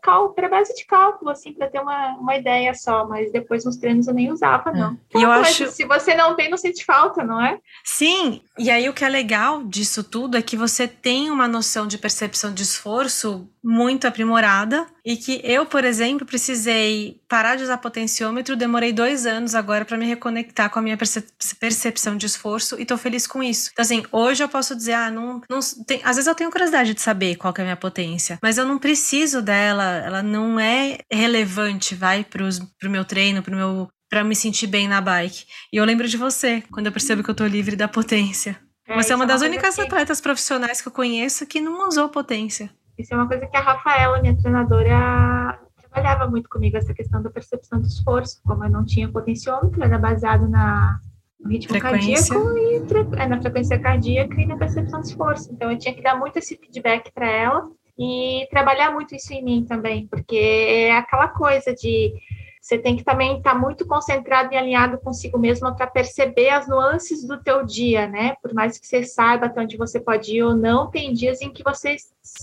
base 0.51 0.75
de 0.75 0.85
cálculo, 0.87 1.31
assim, 1.31 1.53
para 1.53 1.69
ter 1.69 1.81
uma, 1.81 2.17
uma 2.17 2.37
ideia 2.37 2.73
só. 2.75 3.07
Mas 3.07 3.33
depois 3.33 3.65
nos 3.65 3.77
treinos 3.77 4.07
eu 4.07 4.15
nem 4.15 4.31
usava, 4.31 4.71
não. 4.73 4.97
É. 5.15 5.19
E 5.19 5.23
eu 5.23 5.31
acho... 5.31 5.71
Se 5.71 5.85
você 5.85 6.15
não 6.15 6.37
tem, 6.37 6.51
não 6.51 6.57
sente 6.57 6.85
falta, 6.85 7.25
não 7.25 7.45
é? 7.45 7.59
Sim, 7.85 8.41
e 8.59 8.71
aí 8.71 8.89
o 8.89 8.93
que 8.93 9.05
é 9.05 9.09
legal 9.09 9.63
disso 9.65 10.05
tudo 10.05 10.37
é 10.37 10.43
que 10.43 10.57
você 10.57 10.87
tem 10.87 11.31
uma 11.31 11.49
noção 11.49 11.87
de 11.87 11.99
percepção 11.99 12.53
de 12.53 12.63
esforço 12.63 13.49
muito 13.63 14.07
aprimorada 14.07 14.87
e 15.05 15.17
que 15.17 15.41
eu, 15.43 15.67
por 15.67 15.85
exemplo, 15.85 16.27
precisei 16.27 17.21
parar 17.29 17.57
de 17.57 17.65
usar 17.65 17.79
potenciômetro, 17.79 18.57
demorei 18.57 18.93
dois 18.93 19.27
anos 19.27 19.55
agora 19.55 19.85
para 19.85 19.97
me 19.97 20.07
reconectar 20.07 20.71
com 20.71 20.79
a 20.79 20.83
minha 20.83 20.97
percepção 20.97 22.17
de 22.17 22.27
esforço 22.27 22.81
e 22.81 22.87
tô 22.87 22.97
feliz 22.97 23.27
com 23.27 23.43
isso. 23.43 23.71
Então, 23.73 23.83
assim, 23.83 24.05
hoje 24.13 24.43
eu 24.43 24.49
posso 24.49 24.77
dizer, 24.77 24.93
ah, 24.93 25.11
não, 25.11 25.43
não 25.49 25.61
tem, 25.87 26.01
às 26.05 26.17
vezes 26.17 26.27
eu 26.27 26.35
tenho 26.35 26.51
curiosidade 26.51 26.95
de 26.95 27.01
saber 27.01 27.37
qual 27.37 27.53
é 27.57 27.61
a 27.61 27.65
minha 27.65 27.77
potência, 27.77 28.39
mas 28.43 28.59
eu 28.59 28.65
não 28.65 28.79
preciso 28.79 29.08
preciso 29.09 29.41
dela, 29.41 29.85
ela 29.85 30.23
não 30.23 30.61
é 30.61 30.99
relevante, 31.11 31.95
vai, 31.95 32.23
pros, 32.23 32.59
pro 32.79 32.91
meu 32.91 33.07
treino, 33.07 33.43
pro 33.43 33.57
meu 33.57 33.89
para 34.11 34.23
me 34.23 34.37
sentir 34.37 34.67
bem 34.67 34.87
na 34.87 35.01
bike. 35.01 35.47
E 35.73 35.77
eu 35.77 35.85
lembro 35.85 36.07
de 36.07 36.17
você, 36.17 36.63
quando 36.71 36.87
eu 36.87 36.93
percebo 36.93 37.23
que 37.23 37.31
eu 37.31 37.35
tô 37.35 37.47
livre 37.47 37.75
da 37.75 37.89
potência. 37.89 38.59
É, 38.87 38.95
você 38.95 39.13
é 39.15 39.17
uma 39.17 39.25
é 39.25 39.29
das 39.29 39.41
únicas 39.41 39.77
que... 39.77 39.81
atletas 39.81 40.21
profissionais 40.21 40.83
que 40.83 40.89
eu 40.89 40.93
conheço 40.93 41.47
que 41.47 41.59
não 41.59 41.89
usou 41.89 42.09
potência. 42.11 42.71
Isso 42.99 43.15
é 43.15 43.17
uma 43.17 43.27
coisa 43.27 43.47
que 43.47 43.57
a 43.57 43.61
Rafaela, 43.61 44.21
minha 44.21 44.37
treinadora, 44.37 45.59
trabalhava 45.81 46.27
muito 46.31 46.49
comigo, 46.51 46.77
essa 46.77 46.93
questão 46.93 47.23
da 47.23 47.31
percepção 47.31 47.81
do 47.81 47.87
esforço. 47.87 48.41
Como 48.45 48.65
eu 48.65 48.71
não 48.71 48.85
tinha 48.85 49.11
potenciômetro, 49.11 49.83
era 49.83 49.99
baseado 49.99 50.49
na, 50.49 50.99
no 51.41 51.51
ritmo 51.51 51.79
frequência. 51.79 52.35
cardíaco 52.35 52.59
e 52.59 53.21
é, 53.21 53.27
na 53.27 53.41
frequência 53.41 53.79
cardíaca 53.79 54.39
e 54.39 54.47
na 54.47 54.57
percepção 54.57 55.01
do 55.01 55.07
esforço. 55.07 55.51
Então, 55.53 55.71
eu 55.71 55.79
tinha 55.79 55.95
que 55.95 56.03
dar 56.03 56.19
muito 56.19 56.39
esse 56.39 56.57
feedback 56.57 57.11
para 57.13 57.27
ela 57.27 57.71
e 57.99 58.47
trabalhar 58.51 58.93
muito 58.93 59.15
isso 59.15 59.33
em 59.33 59.43
mim 59.43 59.65
também, 59.69 60.07
porque 60.07 60.37
é 60.37 60.93
aquela 60.93 61.29
coisa 61.29 61.75
de 61.75 62.13
você 62.61 62.77
tem 62.77 62.97
que 62.97 63.05
também 63.05 63.39
estar 63.39 63.55
tá 63.55 63.59
muito 63.59 63.87
concentrado 63.87 64.53
e 64.53 64.57
alinhado 64.57 64.99
consigo 64.99 65.39
mesmo 65.39 65.75
para 65.75 65.87
perceber 65.87 66.51
as 66.51 66.69
nuances 66.69 67.27
do 67.27 67.43
teu 67.43 67.65
dia, 67.65 68.07
né? 68.07 68.37
Por 68.43 68.53
mais 68.53 68.79
que 68.79 68.87
você 68.87 69.05
saiba 69.05 69.47
até 69.47 69.63
onde 69.63 69.77
você 69.77 69.99
pode 69.99 70.37
ir 70.37 70.43
ou 70.43 70.55
não, 70.55 70.91
tem 70.91 71.15
dias 71.15 71.41
em 71.41 71.51
que 71.51 71.63
você 71.63 71.97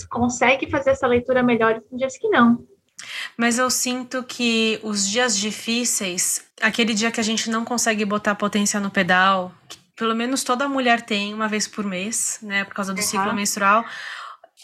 consegue 0.09 0.69
fazer 0.69 0.91
essa 0.91 1.05
leitura 1.05 1.43
melhor 1.43 1.75
e 1.75 1.81
tem 1.81 1.99
dias 1.99 2.17
que 2.17 2.27
não. 2.27 2.65
Mas 3.37 3.59
eu 3.59 3.69
sinto 3.69 4.23
que 4.23 4.79
os 4.81 5.07
dias 5.07 5.37
difíceis, 5.37 6.43
aquele 6.59 6.93
dia 6.93 7.11
que 7.11 7.19
a 7.19 7.23
gente 7.23 7.49
não 7.49 7.63
consegue 7.63 8.03
botar 8.03 8.33
potência 8.33 8.79
no 8.79 8.89
pedal, 8.89 9.51
que 9.69 9.77
pelo 9.95 10.15
menos 10.15 10.43
toda 10.43 10.67
mulher 10.67 11.01
tem 11.01 11.33
uma 11.33 11.47
vez 11.47 11.67
por 11.67 11.85
mês, 11.85 12.39
né, 12.41 12.63
por 12.63 12.73
causa 12.73 12.93
do 12.93 12.97
uhum. 12.97 13.03
ciclo 13.03 13.33
menstrual, 13.33 13.85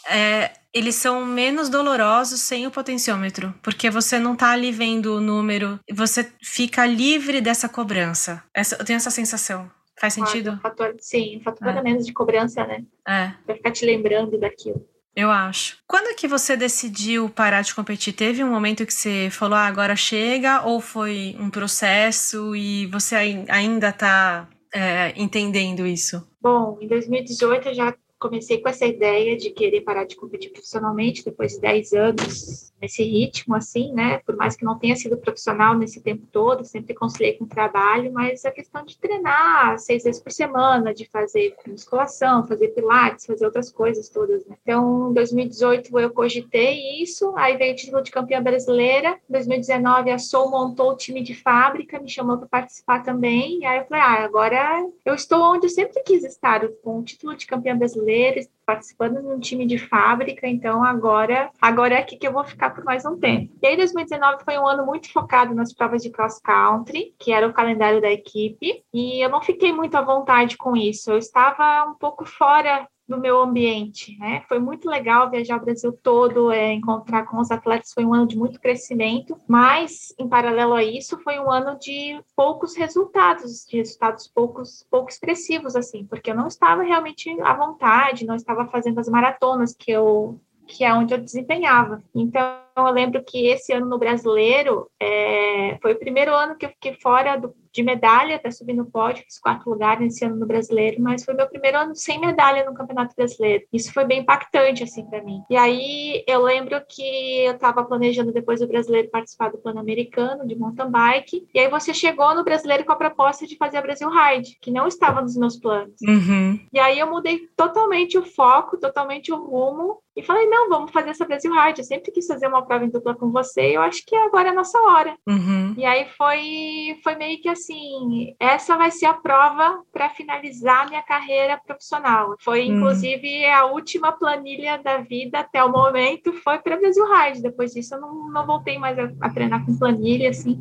é, 0.08 0.52
eles 0.72 0.94
são 0.94 1.24
menos 1.24 1.68
dolorosos 1.68 2.40
sem 2.40 2.66
o 2.66 2.70
potenciômetro, 2.70 3.54
porque 3.62 3.90
você 3.90 4.18
não 4.18 4.34
tá 4.34 4.50
ali 4.50 4.72
vendo 4.72 5.16
o 5.16 5.20
número, 5.20 5.78
você 5.92 6.30
fica 6.42 6.86
livre 6.86 7.40
dessa 7.40 7.68
cobrança. 7.68 8.42
Essa, 8.54 8.76
eu 8.76 8.84
tenho 8.84 8.96
essa 8.96 9.10
sensação. 9.10 9.70
Faz 10.00 10.14
sentido? 10.14 10.52
Um 10.52 10.60
fator, 10.60 10.96
sim, 10.98 11.38
um 11.38 11.42
fator 11.42 11.68
é. 11.68 11.82
menos 11.82 12.06
de 12.06 12.12
cobrança, 12.12 12.66
né? 12.66 12.84
É. 13.06 13.32
Pra 13.46 13.54
ficar 13.54 13.70
te 13.70 13.84
lembrando 13.84 14.38
daquilo. 14.38 14.84
Eu 15.14 15.30
acho. 15.30 15.76
Quando 15.86 16.08
é 16.08 16.14
que 16.14 16.26
você 16.26 16.56
decidiu 16.56 17.28
parar 17.28 17.60
de 17.60 17.74
competir? 17.74 18.14
Teve 18.14 18.42
um 18.42 18.50
momento 18.50 18.86
que 18.86 18.94
você 18.94 19.28
falou, 19.30 19.56
ah, 19.56 19.66
agora 19.66 19.94
chega? 19.94 20.62
Ou 20.62 20.80
foi 20.80 21.36
um 21.38 21.50
processo 21.50 22.56
e 22.56 22.86
você 22.86 23.44
ainda 23.48 23.92
tá 23.92 24.48
é, 24.74 25.12
entendendo 25.14 25.86
isso? 25.86 26.26
Bom, 26.40 26.78
em 26.80 26.88
2018 26.88 27.68
eu 27.68 27.74
já 27.74 27.94
comecei 28.22 28.58
com 28.58 28.68
essa 28.68 28.86
ideia 28.86 29.36
de 29.36 29.50
querer 29.50 29.80
parar 29.80 30.04
de 30.04 30.14
competir 30.14 30.50
profissionalmente 30.50 31.24
depois 31.24 31.54
de 31.54 31.60
10 31.60 31.92
anos 31.92 32.71
nesse 32.82 33.04
ritmo, 33.04 33.54
assim, 33.54 33.92
né? 33.92 34.18
Por 34.18 34.36
mais 34.36 34.56
que 34.56 34.64
não 34.64 34.76
tenha 34.76 34.96
sido 34.96 35.16
profissional 35.16 35.78
nesse 35.78 36.02
tempo 36.02 36.26
todo, 36.32 36.64
sempre 36.64 36.92
conciliei 36.94 37.34
com 37.34 37.44
o 37.44 37.48
trabalho, 37.48 38.12
mas 38.12 38.44
a 38.44 38.50
questão 38.50 38.84
de 38.84 38.98
treinar 38.98 39.78
seis 39.78 40.02
vezes 40.02 40.20
por 40.20 40.32
semana, 40.32 40.92
de 40.92 41.08
fazer 41.08 41.54
musculação, 41.68 42.44
fazer 42.46 42.68
pilates, 42.68 43.24
fazer 43.24 43.44
outras 43.44 43.70
coisas 43.70 44.08
todas, 44.08 44.44
né? 44.46 44.56
Então, 44.62 45.10
em 45.10 45.14
2018 45.14 45.96
eu 46.00 46.10
cogitei 46.10 47.00
isso, 47.00 47.32
aí 47.36 47.56
veio 47.56 47.72
o 47.72 47.76
título 47.76 48.02
de 48.02 48.10
campeã 48.10 48.42
brasileira, 48.42 49.16
em 49.28 49.32
2019 49.32 50.10
a 50.10 50.18
Soul 50.18 50.50
montou 50.50 50.90
o 50.90 50.96
time 50.96 51.22
de 51.22 51.34
fábrica, 51.34 52.00
me 52.00 52.08
chamou 52.08 52.36
para 52.36 52.48
participar 52.48 53.04
também, 53.04 53.60
e 53.60 53.64
aí 53.64 53.78
eu 53.78 53.84
falei, 53.84 54.02
ah, 54.02 54.24
agora 54.24 54.84
eu 55.04 55.14
estou 55.14 55.54
onde 55.54 55.66
eu 55.66 55.70
sempre 55.70 56.02
quis 56.02 56.24
estar, 56.24 56.66
com 56.82 56.98
o 56.98 57.04
título 57.04 57.36
de 57.36 57.46
campeã 57.46 57.76
brasileira, 57.76 58.40
participando 58.64 59.20
de 59.20 59.26
um 59.26 59.38
time 59.38 59.66
de 59.66 59.78
fábrica, 59.78 60.46
então 60.46 60.84
agora, 60.84 61.50
agora 61.60 61.94
é 61.94 61.98
aqui 61.98 62.16
que 62.16 62.26
eu 62.26 62.32
vou 62.32 62.44
ficar 62.44 62.70
por 62.70 62.84
mais 62.84 63.04
um 63.04 63.18
tempo. 63.18 63.52
E 63.62 63.66
aí 63.66 63.76
2019 63.76 64.44
foi 64.44 64.58
um 64.58 64.66
ano 64.66 64.84
muito 64.86 65.12
focado 65.12 65.54
nas 65.54 65.72
provas 65.72 66.02
de 66.02 66.10
cross 66.10 66.40
country, 66.40 67.14
que 67.18 67.32
era 67.32 67.46
o 67.46 67.52
calendário 67.52 68.00
da 68.00 68.10
equipe, 68.10 68.82
e 68.92 69.24
eu 69.24 69.28
não 69.28 69.42
fiquei 69.42 69.72
muito 69.72 69.96
à 69.96 70.02
vontade 70.02 70.56
com 70.56 70.76
isso. 70.76 71.10
Eu 71.10 71.18
estava 71.18 71.84
um 71.90 71.94
pouco 71.94 72.24
fora 72.24 72.86
do 73.08 73.18
meu 73.18 73.40
ambiente, 73.40 74.16
né? 74.18 74.42
Foi 74.48 74.58
muito 74.58 74.88
legal 74.88 75.30
viajar 75.30 75.56
o 75.56 75.64
Brasil 75.64 75.92
todo, 75.92 76.50
é, 76.50 76.72
encontrar 76.72 77.24
com 77.26 77.38
os 77.38 77.50
atletas, 77.50 77.92
foi 77.92 78.04
um 78.04 78.14
ano 78.14 78.26
de 78.26 78.38
muito 78.38 78.60
crescimento, 78.60 79.36
mas 79.46 80.14
em 80.18 80.28
paralelo 80.28 80.74
a 80.74 80.82
isso, 80.82 81.18
foi 81.18 81.38
um 81.38 81.50
ano 81.50 81.78
de 81.78 82.20
poucos 82.36 82.76
resultados, 82.76 83.66
de 83.66 83.76
resultados 83.76 84.28
poucos, 84.28 84.86
pouco 84.90 85.10
expressivos, 85.10 85.76
assim, 85.76 86.04
porque 86.06 86.30
eu 86.30 86.36
não 86.36 86.46
estava 86.46 86.82
realmente 86.82 87.28
à 87.42 87.54
vontade, 87.54 88.26
não 88.26 88.36
estava 88.36 88.66
fazendo 88.66 88.98
as 88.98 89.08
maratonas 89.08 89.74
que 89.74 89.90
eu 89.90 90.40
que 90.64 90.84
é 90.84 90.94
onde 90.94 91.12
eu 91.12 91.18
desempenhava. 91.18 92.02
Então, 92.14 92.56
eu 92.76 92.92
lembro 92.92 93.22
que 93.24 93.46
esse 93.46 93.72
ano 93.72 93.86
no 93.86 93.98
brasileiro 93.98 94.90
é, 95.00 95.78
foi 95.80 95.92
o 95.92 95.98
primeiro 95.98 96.34
ano 96.34 96.56
que 96.56 96.66
eu 96.66 96.70
fiquei 96.70 96.94
fora 96.94 97.36
do, 97.36 97.54
de 97.72 97.82
medalha, 97.82 98.36
até 98.36 98.50
subir 98.50 98.74
no 98.74 98.84
pódio, 98.84 99.24
fiz 99.24 99.38
quarto 99.38 99.68
lugar 99.68 99.98
nesse 99.98 100.24
ano 100.24 100.36
no 100.36 100.46
brasileiro, 100.46 101.00
mas 101.00 101.24
foi 101.24 101.34
meu 101.34 101.48
primeiro 101.48 101.78
ano 101.78 101.96
sem 101.96 102.20
medalha 102.20 102.64
no 102.64 102.74
Campeonato 102.74 103.16
Brasileiro. 103.16 103.64
Isso 103.72 103.92
foi 103.92 104.04
bem 104.04 104.20
impactante, 104.20 104.84
assim, 104.84 105.06
para 105.06 105.22
mim. 105.22 105.42
E 105.48 105.56
aí 105.56 106.22
eu 106.26 106.42
lembro 106.42 106.80
que 106.86 107.44
eu 107.44 107.52
estava 107.52 107.82
planejando 107.84 108.32
depois 108.32 108.60
do 108.60 108.68
brasileiro 108.68 109.10
participar 109.10 109.50
do 109.50 109.58
plano 109.58 109.80
americano 109.80 110.46
de 110.46 110.54
mountain 110.54 110.90
bike, 110.90 111.48
e 111.54 111.58
aí 111.58 111.68
você 111.68 111.94
chegou 111.94 112.34
no 112.34 112.44
brasileiro 112.44 112.84
com 112.84 112.92
a 112.92 112.96
proposta 112.96 113.46
de 113.46 113.56
fazer 113.56 113.78
a 113.78 113.82
Brasil 113.82 114.10
Ride, 114.10 114.58
que 114.60 114.70
não 114.70 114.86
estava 114.86 115.22
nos 115.22 115.36
meus 115.36 115.56
planos. 115.56 115.94
Uhum. 116.06 116.60
E 116.72 116.78
aí 116.78 116.98
eu 116.98 117.10
mudei 117.10 117.48
totalmente 117.56 118.18
o 118.18 118.24
foco, 118.24 118.78
totalmente 118.78 119.32
o 119.32 119.36
rumo, 119.36 120.02
e 120.14 120.22
falei, 120.22 120.46
não, 120.46 120.68
vamos 120.68 120.90
fazer 120.90 121.10
essa 121.10 121.24
Brasil 121.24 121.52
Ride. 121.52 121.80
Eu 121.80 121.84
sempre 121.84 122.12
quis 122.12 122.26
fazer 122.26 122.46
uma 122.46 122.61
prova 122.62 122.84
em 122.84 122.90
dupla 122.90 123.14
com 123.14 123.30
você, 123.30 123.76
eu 123.76 123.82
acho 123.82 124.04
que 124.06 124.14
agora 124.16 124.48
é 124.48 124.50
a 124.50 124.54
nossa 124.54 124.78
hora. 124.78 125.14
Uhum. 125.26 125.74
E 125.76 125.84
aí 125.84 126.06
foi, 126.16 126.98
foi 127.02 127.14
meio 127.16 127.40
que 127.40 127.48
assim, 127.48 128.34
essa 128.38 128.76
vai 128.76 128.90
ser 128.90 129.06
a 129.06 129.14
prova 129.14 129.82
para 129.92 130.08
finalizar 130.10 130.88
minha 130.88 131.02
carreira 131.02 131.60
profissional. 131.66 132.34
Foi, 132.40 132.68
Uhum. 132.68 132.76
inclusive, 132.78 133.44
a 133.46 133.64
última 133.66 134.12
planilha 134.12 134.78
da 134.78 134.98
vida 134.98 135.40
até 135.40 135.62
o 135.62 135.70
momento 135.70 136.32
foi 136.32 136.58
para 136.58 136.76
Brasil 136.76 137.04
Ride. 137.06 137.42
Depois 137.42 137.72
disso, 137.72 137.94
eu 137.94 138.00
não, 138.00 138.28
não 138.30 138.46
voltei 138.46 138.78
mais 138.78 138.98
a, 138.98 139.10
a 139.20 139.30
treinar 139.30 139.64
com 139.64 139.76
planilha, 139.78 140.30
assim. 140.30 140.60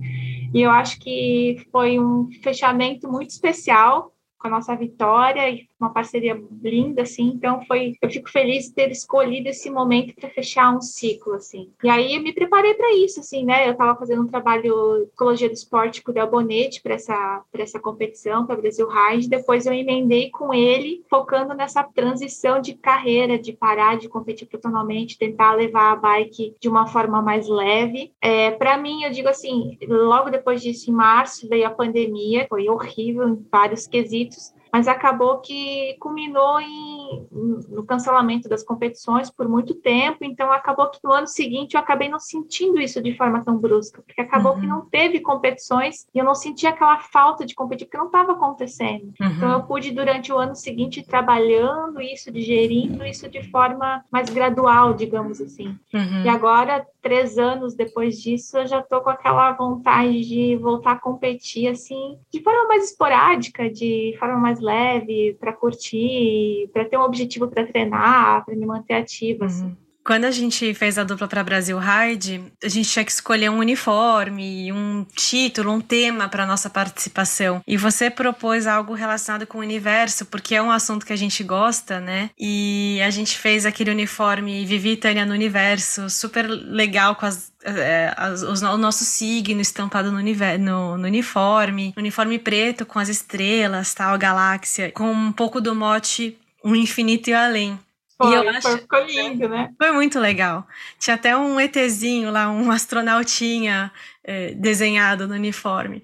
E 0.53 0.61
eu 0.61 0.69
acho 0.69 0.99
que 0.99 1.65
foi 1.71 1.99
um 1.99 2.29
fechamento 2.43 3.09
muito 3.09 3.29
especial 3.29 4.11
com 4.37 4.47
a 4.47 4.51
nossa 4.51 4.75
vitória 4.75 5.49
e 5.49 5.67
uma 5.81 5.93
parceria 5.93 6.41
linda, 6.61 7.01
assim. 7.01 7.27
Então, 7.35 7.61
foi, 7.65 7.95
eu 8.01 8.09
fico 8.09 8.29
feliz 8.29 8.65
de 8.65 8.73
ter 8.73 8.91
escolhido 8.91 9.49
esse 9.49 9.69
momento 9.69 10.13
para 10.15 10.29
fechar 10.29 10.75
um 10.75 10.81
ciclo, 10.81 11.33
assim. 11.33 11.69
E 11.83 11.89
aí, 11.89 12.15
eu 12.15 12.21
me 12.21 12.33
preparei 12.33 12.73
para 12.73 12.93
isso, 12.95 13.19
assim, 13.19 13.43
né? 13.45 13.67
Eu 13.67 13.71
estava 13.71 13.97
fazendo 13.97 14.21
um 14.21 14.27
trabalho 14.27 15.03
ecologia 15.03 15.47
do 15.47 15.53
esporte 15.53 16.01
com 16.01 16.11
o 16.11 16.13
Del 16.13 16.29
Bonetti 16.29 16.81
para 16.81 16.95
essa, 16.95 17.43
para 17.51 17.63
essa 17.63 17.79
competição, 17.79 18.45
para 18.45 18.55
Brasil 18.55 18.87
Ride. 18.87 19.29
Depois, 19.29 19.65
eu 19.65 19.73
emendei 19.73 20.29
com 20.29 20.53
ele, 20.53 21.03
focando 21.09 21.53
nessa 21.53 21.83
transição 21.83 22.61
de 22.61 22.73
carreira, 22.73 23.37
de 23.37 23.53
parar 23.53 23.97
de 23.97 24.07
competir 24.07 24.47
profissionalmente, 24.47 25.17
tentar 25.17 25.53
levar 25.53 25.91
a 25.91 25.95
bike 25.95 26.55
de 26.59 26.69
uma 26.69 26.87
forma 26.87 27.21
mais 27.21 27.47
leve. 27.47 28.11
É, 28.21 28.51
para 28.51 28.77
mim, 28.77 29.03
eu 29.03 29.11
digo 29.11 29.27
assim, 29.27 29.77
logo 29.87 30.29
depois 30.29 30.61
disso, 30.61 30.89
em 30.89 30.93
março, 30.93 31.47
veio 31.47 31.67
a 31.67 31.71
pandemia, 31.71 32.45
foi 32.47 32.69
horrível 32.69 33.27
em 33.27 33.45
vários 33.51 33.87
quesitos 33.87 34.53
mas 34.71 34.87
acabou 34.87 35.39
que 35.39 35.95
culminou 35.99 36.59
em, 36.61 37.27
no 37.69 37.83
cancelamento 37.83 38.47
das 38.47 38.63
competições 38.63 39.29
por 39.29 39.47
muito 39.47 39.75
tempo, 39.75 40.19
então 40.21 40.51
acabou 40.51 40.89
que 40.89 40.99
no 41.03 41.11
ano 41.11 41.27
seguinte 41.27 41.73
eu 41.75 41.79
acabei 41.79 42.07
não 42.09 42.19
sentindo 42.19 42.79
isso 42.79 43.01
de 43.01 43.15
forma 43.15 43.43
tão 43.43 43.57
brusca, 43.57 44.01
porque 44.01 44.21
acabou 44.21 44.53
Uhum. 44.53 44.59
que 44.61 44.67
não 44.67 44.81
teve 44.85 45.19
competições 45.19 46.05
e 46.13 46.19
eu 46.19 46.25
não 46.25 46.35
sentia 46.35 46.69
aquela 46.69 46.99
falta 46.99 47.45
de 47.45 47.53
competir, 47.55 47.85
porque 47.85 47.97
não 47.97 48.05
estava 48.07 48.31
acontecendo. 48.33 49.13
Então 49.21 49.49
Uhum. 49.49 49.55
eu 49.55 49.63
pude 49.63 49.91
durante 49.91 50.31
o 50.31 50.37
ano 50.37 50.55
seguinte 50.55 51.03
trabalhando 51.05 52.01
isso, 52.01 52.31
digerindo 52.31 53.05
isso 53.05 53.27
de 53.29 53.43
forma 53.49 54.03
mais 54.11 54.29
gradual, 54.29 54.93
digamos 54.93 55.39
assim. 55.41 55.77
Uhum. 55.93 56.23
E 56.25 56.29
agora, 56.29 56.85
três 57.01 57.37
anos 57.37 57.73
depois 57.73 58.21
disso, 58.21 58.57
eu 58.57 58.67
já 58.67 58.81
tô 58.81 59.01
com 59.01 59.09
aquela 59.09 59.51
vontade 59.53 60.21
de 60.21 60.55
voltar 60.57 60.93
a 60.93 60.99
competir, 60.99 61.67
assim, 61.67 62.17
de 62.31 62.41
forma 62.41 62.67
mais 62.67 62.85
esporádica, 62.85 63.69
de 63.69 64.15
forma 64.19 64.37
mais 64.37 64.59
leve, 64.59 65.35
para 65.39 65.53
curtir, 65.53 66.69
para 66.71 66.85
ter 66.85 66.97
um 66.97 67.03
objetivo 67.03 67.47
para 67.47 67.65
treinar, 67.65 68.45
para 68.45 68.55
me 68.55 68.65
manter 68.65 68.93
ativa, 68.93 69.45
assim. 69.45 69.75
Quando 70.03 70.25
a 70.25 70.31
gente 70.31 70.73
fez 70.73 70.97
a 70.97 71.03
dupla 71.03 71.27
para 71.27 71.43
Brasil 71.43 71.77
Ride, 71.77 72.43
a 72.63 72.67
gente 72.67 72.89
tinha 72.89 73.05
que 73.05 73.11
escolher 73.11 73.49
um 73.51 73.59
uniforme, 73.59 74.71
um 74.73 75.05
título, 75.15 75.71
um 75.71 75.79
tema 75.79 76.27
para 76.27 76.45
nossa 76.45 76.69
participação. 76.71 77.61
E 77.67 77.77
você 77.77 78.09
propôs 78.09 78.65
algo 78.65 78.93
relacionado 78.95 79.45
com 79.45 79.59
o 79.59 79.61
universo, 79.61 80.25
porque 80.25 80.55
é 80.55 80.61
um 80.61 80.71
assunto 80.71 81.05
que 81.05 81.13
a 81.13 81.15
gente 81.17 81.43
gosta, 81.43 81.99
né? 81.99 82.31
E 82.39 82.99
a 83.05 83.11
gente 83.11 83.37
fez 83.37 83.65
aquele 83.65 83.91
uniforme 83.91 84.65
Vivi 84.65 84.97
Tânia 84.97 85.25
no 85.25 85.33
universo, 85.33 86.09
super 86.09 86.47
legal 86.47 87.15
com 87.15 87.25
as 87.27 87.51
é, 87.63 88.11
as- 88.17 88.41
os- 88.41 88.63
o 88.63 88.77
nosso 88.77 89.03
signo 89.05 89.61
estampado 89.61 90.11
no, 90.11 90.19
no- 90.19 90.97
no 90.97 91.05
uniforme, 91.07 91.93
uniforme 91.95 92.39
preto 92.39 92.87
com 92.87 92.97
as 92.97 93.07
estrelas, 93.07 93.93
tal, 93.93 94.17
galáxia, 94.17 94.91
com 94.91 95.11
um 95.11 95.31
pouco 95.31 95.61
do 95.61 95.75
mote 95.75 96.35
um 96.65 96.75
infinito 96.75 97.29
e 97.29 97.33
além. 97.35 97.79
Foi, 98.21 98.31
e 98.31 98.33
eu 98.35 98.43
foi- 98.43 98.55
acho, 98.73 98.77
ficou 98.81 99.03
lindo, 99.05 99.49
né? 99.49 99.69
foi 99.77 99.91
muito 99.91 100.19
legal. 100.19 100.67
Tinha 100.99 101.15
até 101.15 101.35
um 101.37 101.59
ETzinho 101.59 102.31
lá, 102.31 102.49
um 102.49 102.71
astronautinha 102.71 103.91
eh, 104.23 104.53
desenhado 104.55 105.27
no 105.27 105.33
uniforme. 105.35 106.03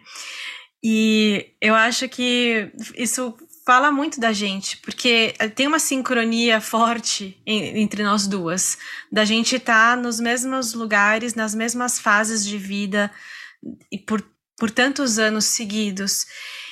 E 0.84 1.54
eu 1.62 1.74
acho 1.76 2.08
que 2.08 2.72
isso 2.96 3.36
fala 3.66 3.92
muito 3.92 4.20
da 4.20 4.32
gente, 4.32 4.78
porque 4.78 5.34
eh, 5.40 5.50
tem 5.50 5.68
uma 5.68 5.80
sincronia 5.80 6.62
forte 6.62 7.38
en- 7.46 7.82
entre 7.82 8.04
nós 8.04 8.28
duas, 8.28 8.78
da 9.12 9.26
gente 9.26 9.56
estar 9.58 9.98
nos 9.98 10.20
mesmos 10.20 10.74
lugares, 10.74 11.34
nas 11.36 11.54
mesmas 11.54 12.00
fases 12.00 12.46
de 12.46 12.58
vida 12.58 13.12
e 13.92 13.98
por, 13.98 14.24
por 14.58 14.72
tantos 14.72 15.20
anos 15.20 15.46
seguidos. 15.46 16.26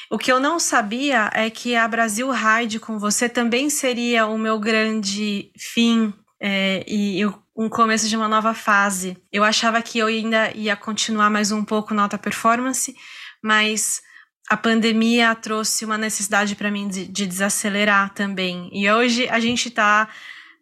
O 0.10 0.18
que 0.18 0.32
eu 0.32 0.40
não 0.40 0.60
sabia 0.60 1.30
é 1.34 1.50
que 1.50 1.76
a 1.76 1.88
Brasil 1.88 2.30
Ride 2.32 2.80
com 2.80 3.00
você 3.00 3.28
também 3.28 3.70
seria 3.70 4.28
o 4.28 4.38
meu 4.38 4.60
grande 4.60 5.52
fim 5.58 6.14
é, 6.40 6.84
e 6.88 7.20
eu- 7.20 7.42
um 7.58 7.70
começo 7.70 8.08
de 8.10 8.16
uma 8.18 8.28
nova 8.28 8.54
fase. 8.54 9.18
Eu 9.32 9.44
achava 9.44 9.82
que 9.82 9.98
eu 9.98 10.08
ainda 10.08 10.52
ia 10.56 10.76
continuar 10.76 11.30
mais 11.30 11.52
um 11.52 11.64
pouco 11.64 11.94
na 11.94 12.04
alta 12.04 12.18
performance, 12.18 12.94
mas 13.42 14.02
a 14.50 14.58
pandemia 14.58 15.34
trouxe 15.34 15.86
uma 15.86 15.98
necessidade 15.98 16.56
para 16.56 16.70
mim 16.70 16.88
de, 16.88 17.08
de 17.08 17.26
desacelerar 17.26 18.14
também. 18.14 18.70
E 18.74 18.92
hoje 18.92 19.28
a 19.30 19.40
gente 19.40 19.70
está 19.70 20.08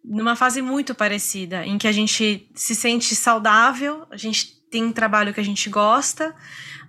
numa 0.06 0.36
fase 0.36 0.62
muito 0.62 0.94
parecida, 0.94 1.66
em 1.66 1.78
que 1.78 1.88
a 1.88 1.92
gente 1.92 2.48
se 2.54 2.76
sente 2.76 3.16
saudável, 3.16 4.06
a 4.12 4.18
gente 4.18 4.54
tem 4.70 4.84
um 4.84 4.92
trabalho 4.92 5.34
que 5.34 5.40
a 5.40 5.44
gente 5.44 5.70
gosta, 5.70 6.36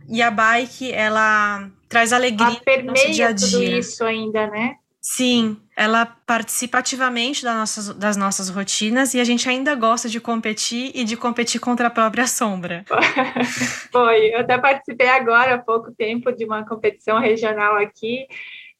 e 0.08 0.20
a 0.20 0.30
bike, 0.30 0.92
ela 0.92 1.70
traz 1.94 2.12
alegria 2.12 2.60
Ela 2.66 2.82
no 2.82 2.88
nosso 2.88 3.12
dia 3.12 3.28
a 3.28 3.28
permeia 3.28 3.34
tudo 3.34 3.60
dia. 3.60 3.78
isso 3.78 4.04
ainda, 4.04 4.48
né? 4.48 4.74
Sim, 5.00 5.58
ela 5.76 6.06
participa 6.06 6.78
ativamente 6.78 7.44
das 7.44 7.54
nossas, 7.54 7.94
das 7.94 8.16
nossas 8.16 8.48
rotinas 8.48 9.14
e 9.14 9.20
a 9.20 9.24
gente 9.24 9.48
ainda 9.48 9.74
gosta 9.74 10.08
de 10.08 10.18
competir 10.18 10.90
e 10.94 11.04
de 11.04 11.16
competir 11.16 11.60
contra 11.60 11.86
a 11.88 11.90
própria 11.90 12.26
sombra. 12.26 12.84
Foi, 13.92 14.34
eu 14.34 14.40
até 14.40 14.58
participei 14.58 15.06
agora 15.06 15.54
há 15.54 15.58
pouco 15.58 15.92
tempo 15.92 16.32
de 16.32 16.44
uma 16.44 16.66
competição 16.66 17.20
regional 17.20 17.76
aqui. 17.76 18.26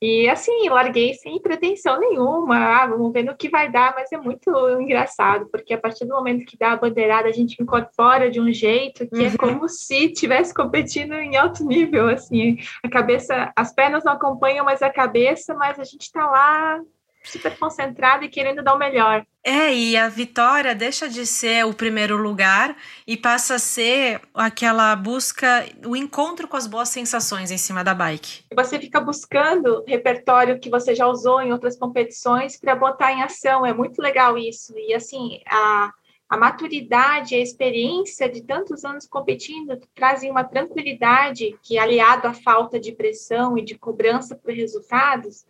E 0.05 0.29
assim, 0.29 0.69
larguei 0.69 1.14
sem 1.14 1.40
pretensão 1.40 1.99
nenhuma. 1.99 2.59
Ah, 2.59 2.87
vamos 2.87 3.11
ver 3.11 3.23
no 3.23 3.35
que 3.35 3.49
vai 3.49 3.71
dar, 3.73 3.95
mas 3.95 4.12
é 4.12 4.19
muito 4.19 4.51
engraçado, 4.79 5.47
porque 5.51 5.73
a 5.73 5.79
partir 5.79 6.05
do 6.05 6.14
momento 6.14 6.45
que 6.45 6.59
dá 6.59 6.73
a 6.73 6.77
bandeirada, 6.77 7.27
a 7.27 7.33
gente 7.33 7.57
incorpora 7.62 8.31
de 8.31 8.38
um 8.38 8.53
jeito 8.53 9.07
que 9.09 9.17
Uhum. 9.17 9.27
é 9.27 9.37
como 9.38 9.67
se 9.67 10.07
estivesse 10.12 10.53
competindo 10.53 11.14
em 11.14 11.37
alto 11.38 11.64
nível, 11.64 12.07
assim. 12.11 12.59
A 12.83 12.88
cabeça, 12.90 13.51
as 13.57 13.73
pernas 13.75 14.05
não 14.05 14.12
acompanham 14.12 14.62
mais 14.62 14.83
a 14.83 14.90
cabeça, 14.90 15.55
mas 15.55 15.81
a 15.81 15.85
gente 15.85 16.03
está 16.03 16.27
lá 16.27 16.81
super 17.25 17.59
concentrado 17.59 18.25
e 18.25 18.29
querendo 18.29 18.63
dar 18.63 18.75
o 18.75 18.79
melhor. 18.79 19.25
É, 19.43 19.75
e 19.75 19.97
a 19.97 20.09
vitória 20.09 20.75
deixa 20.75 21.09
de 21.09 21.27
ser 21.27 21.67
o 21.67 21.75
primeiro 21.75 22.17
lugar 22.17 22.77
e 23.07 23.17
passa 23.17 23.57
a 23.57 23.59
ser 23.59 24.21
aquela 24.33 24.95
busca, 24.97 25.67
o 25.85 25.95
encontro 25.95 26.49
com 26.49 26.57
as 26.57 26.67
boas 26.67 26.89
sensações 26.89 27.51
em 27.51 27.59
cima 27.59 27.85
da 27.85 27.95
bike. 27.95 28.45
Você 28.55 28.79
fica 28.79 29.01
buscando 29.01 29.85
repertório 29.87 30.59
que 30.59 30.71
você 30.71 30.95
já 30.95 31.07
usou 31.07 31.43
em 31.43 31.53
outras 31.53 31.77
competições 31.77 32.59
para 32.59 32.75
botar 32.75 33.13
em 33.13 33.23
ação. 33.23 33.67
É 33.67 33.73
muito 33.73 34.01
legal 34.01 34.39
isso. 34.39 34.73
E 34.79 34.95
assim, 34.95 35.41
a, 35.47 35.91
a 36.29 36.37
maturidade, 36.39 37.35
a 37.35 37.41
experiência 37.41 38.29
de 38.31 38.43
tantos 38.43 38.85
anos 38.85 39.07
competindo 39.07 39.79
trazem 39.95 40.31
uma 40.31 40.45
tranquilidade 40.45 41.55
que, 41.63 41.79
aliado 41.79 42.27
à 42.27 42.33
falta 42.33 42.81
de 42.81 42.93
pressão 42.93 43.59
e 43.59 43.63
de 43.63 43.77
cobrança 43.77 44.35
por 44.35 44.53
resultados, 44.55 45.45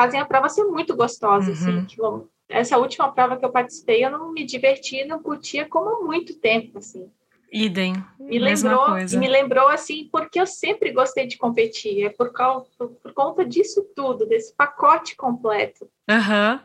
fazem 0.00 0.18
a 0.18 0.24
prova 0.24 0.48
ser 0.48 0.64
muito 0.64 0.96
gostosa. 0.96 1.50
Uhum. 1.50 1.82
Assim, 1.84 1.96
bom, 1.98 2.26
essa 2.48 2.78
última 2.78 3.12
prova 3.12 3.36
que 3.36 3.44
eu 3.44 3.52
participei, 3.52 4.02
eu 4.02 4.10
não 4.10 4.32
me 4.32 4.46
diverti, 4.46 5.04
não 5.04 5.22
curtia 5.22 5.68
como 5.68 5.90
há 5.90 6.00
muito 6.00 6.40
tempo, 6.40 6.78
assim. 6.78 7.10
Idem. 7.52 8.02
Me 8.18 8.38
lembrou, 8.38 8.86
coisa. 8.86 9.14
e 9.14 9.18
me 9.18 9.28
lembrou 9.28 9.68
assim, 9.68 10.08
porque 10.10 10.40
eu 10.40 10.46
sempre 10.46 10.92
gostei 10.92 11.26
de 11.26 11.36
competir, 11.36 12.04
é 12.04 12.08
por, 12.08 12.32
causa, 12.32 12.64
por, 12.78 12.88
por 12.90 13.12
conta 13.12 13.44
disso 13.44 13.84
tudo, 13.94 14.24
desse 14.24 14.54
pacote 14.54 15.16
completo. 15.16 15.86
Aham. 16.08 16.60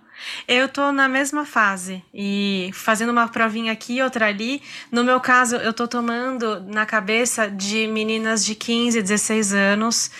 Eu 0.48 0.69
tô 0.69 0.93
na 0.93 1.10
mesma 1.10 1.45
fase 1.45 2.02
e 2.13 2.69
fazendo 2.71 3.10
uma 3.10 3.28
provinha 3.28 3.74
aqui, 3.74 4.02
outra 4.02 4.28
ali. 4.28 4.62
No 4.89 5.04
meu 5.04 5.19
caso, 5.19 5.58
eu 5.58 5.74
tô 5.74 5.89
tomando 5.89 6.62
na 6.62 6.86
cabeça 6.86 7.50
de 7.52 7.86
meninas 7.88 8.45
de 8.45 8.56
15, 8.56 9.02
16 9.02 9.54
anos 9.54 10.12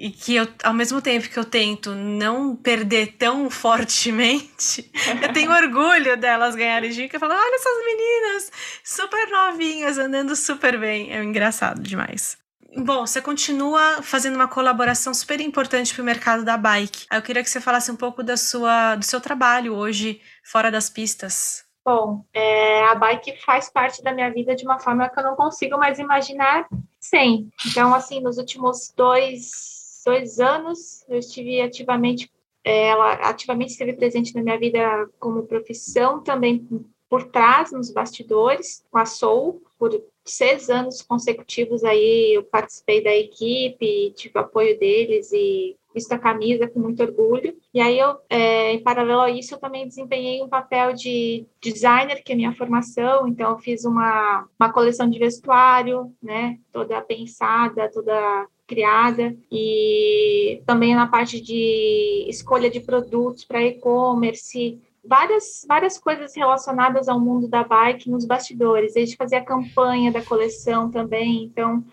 e 0.00 0.10
que 0.10 0.34
eu, 0.34 0.48
ao 0.64 0.72
mesmo 0.72 1.02
tempo 1.02 1.28
que 1.28 1.38
eu 1.38 1.44
tento 1.44 1.94
não 1.94 2.56
perder 2.56 3.18
tão 3.18 3.48
fortemente, 3.52 4.90
eu 5.22 5.30
tenho 5.30 5.52
orgulho 5.52 6.16
delas 6.16 6.56
ganharem 6.56 6.90
dica. 6.90 7.16
Eu 7.16 7.20
falo, 7.20 7.34
olha 7.34 7.54
essas 7.54 7.84
meninas, 7.84 8.52
super 8.82 9.28
novinhas, 9.28 9.98
andando 9.98 10.34
super 10.34 10.80
bem. 10.80 11.12
É 11.12 11.22
engraçado 11.22 11.82
demais. 11.82 12.38
Bom, 12.78 13.06
você 13.06 13.20
continua 13.20 14.00
fazendo 14.02 14.36
uma 14.36 14.48
colaboração 14.48 15.12
super 15.12 15.38
importante 15.38 15.92
para 15.92 16.02
o 16.02 16.04
mercado 16.04 16.44
da 16.44 16.56
bike. 16.56 17.04
Eu 17.12 17.20
queria 17.20 17.42
que 17.42 17.50
você 17.50 17.60
falasse 17.60 17.90
um 17.90 17.96
pouco 17.96 18.22
da 18.22 18.38
sua, 18.38 18.94
do 18.94 19.04
seu 19.04 19.20
trabalho 19.20 19.74
hoje 19.74 20.22
fora 20.42 20.70
das 20.70 20.88
pistas. 20.88 21.62
Bom, 21.84 22.24
é, 22.32 22.84
a 22.84 22.94
bike 22.94 23.36
faz 23.44 23.68
parte 23.68 24.02
da 24.02 24.14
minha 24.14 24.32
vida 24.32 24.54
de 24.54 24.64
uma 24.64 24.78
forma 24.78 25.08
que 25.10 25.18
eu 25.18 25.24
não 25.24 25.36
consigo 25.36 25.76
mais 25.76 25.98
imaginar 25.98 26.66
sem. 26.98 27.50
Então, 27.66 27.92
assim, 27.92 28.20
nos 28.20 28.38
últimos 28.38 28.92
dois, 28.96 29.79
dois 30.04 30.40
anos, 30.40 31.04
eu 31.08 31.18
estive 31.18 31.60
ativamente, 31.60 32.30
é, 32.64 32.88
ela 32.88 33.12
ativamente 33.28 33.72
esteve 33.72 33.92
presente 33.94 34.34
na 34.34 34.42
minha 34.42 34.58
vida 34.58 35.08
como 35.18 35.46
profissão, 35.46 36.22
também 36.22 36.66
por 37.08 37.24
trás, 37.24 37.72
nos 37.72 37.90
bastidores, 37.90 38.84
com 38.90 38.98
a 38.98 39.04
Soul, 39.04 39.62
por 39.78 39.90
seis 40.24 40.70
anos 40.70 41.02
consecutivos 41.02 41.82
aí 41.82 42.34
eu 42.34 42.44
participei 42.44 43.02
da 43.02 43.14
equipe, 43.14 44.12
tive 44.14 44.38
apoio 44.38 44.78
deles 44.78 45.32
e 45.32 45.76
visto 45.92 46.12
a 46.12 46.18
camisa 46.18 46.68
com 46.68 46.78
muito 46.78 47.02
orgulho. 47.02 47.56
E 47.74 47.80
aí 47.80 47.98
eu, 47.98 48.16
é, 48.28 48.72
em 48.72 48.82
paralelo 48.82 49.22
a 49.22 49.30
isso, 49.30 49.54
eu 49.54 49.58
também 49.58 49.88
desempenhei 49.88 50.42
um 50.42 50.48
papel 50.48 50.92
de 50.92 51.46
designer, 51.60 52.22
que 52.22 52.32
é 52.32 52.36
minha 52.36 52.54
formação. 52.54 53.26
Então 53.26 53.50
eu 53.50 53.58
fiz 53.58 53.84
uma, 53.84 54.46
uma 54.58 54.72
coleção 54.72 55.10
de 55.10 55.18
vestuário, 55.18 56.14
né, 56.22 56.58
toda 56.72 57.00
pensada, 57.02 57.90
toda 57.90 58.46
criada 58.70 59.36
e 59.50 60.62
também 60.64 60.94
na 60.94 61.08
parte 61.08 61.40
de 61.40 62.24
escolha 62.28 62.70
de 62.70 62.78
produtos 62.78 63.44
para 63.44 63.64
e-commerce, 63.64 64.80
várias, 65.04 65.66
várias 65.66 65.98
coisas 65.98 66.36
relacionadas 66.36 67.08
ao 67.08 67.18
mundo 67.18 67.48
da 67.48 67.64
bike 67.64 68.08
nos 68.08 68.24
bastidores, 68.24 68.94
desde 68.94 69.16
fazer 69.16 69.36
a 69.36 69.44
campanha 69.44 70.12
da 70.12 70.22
coleção 70.22 70.88
também, 70.88 71.42
então 71.42 71.84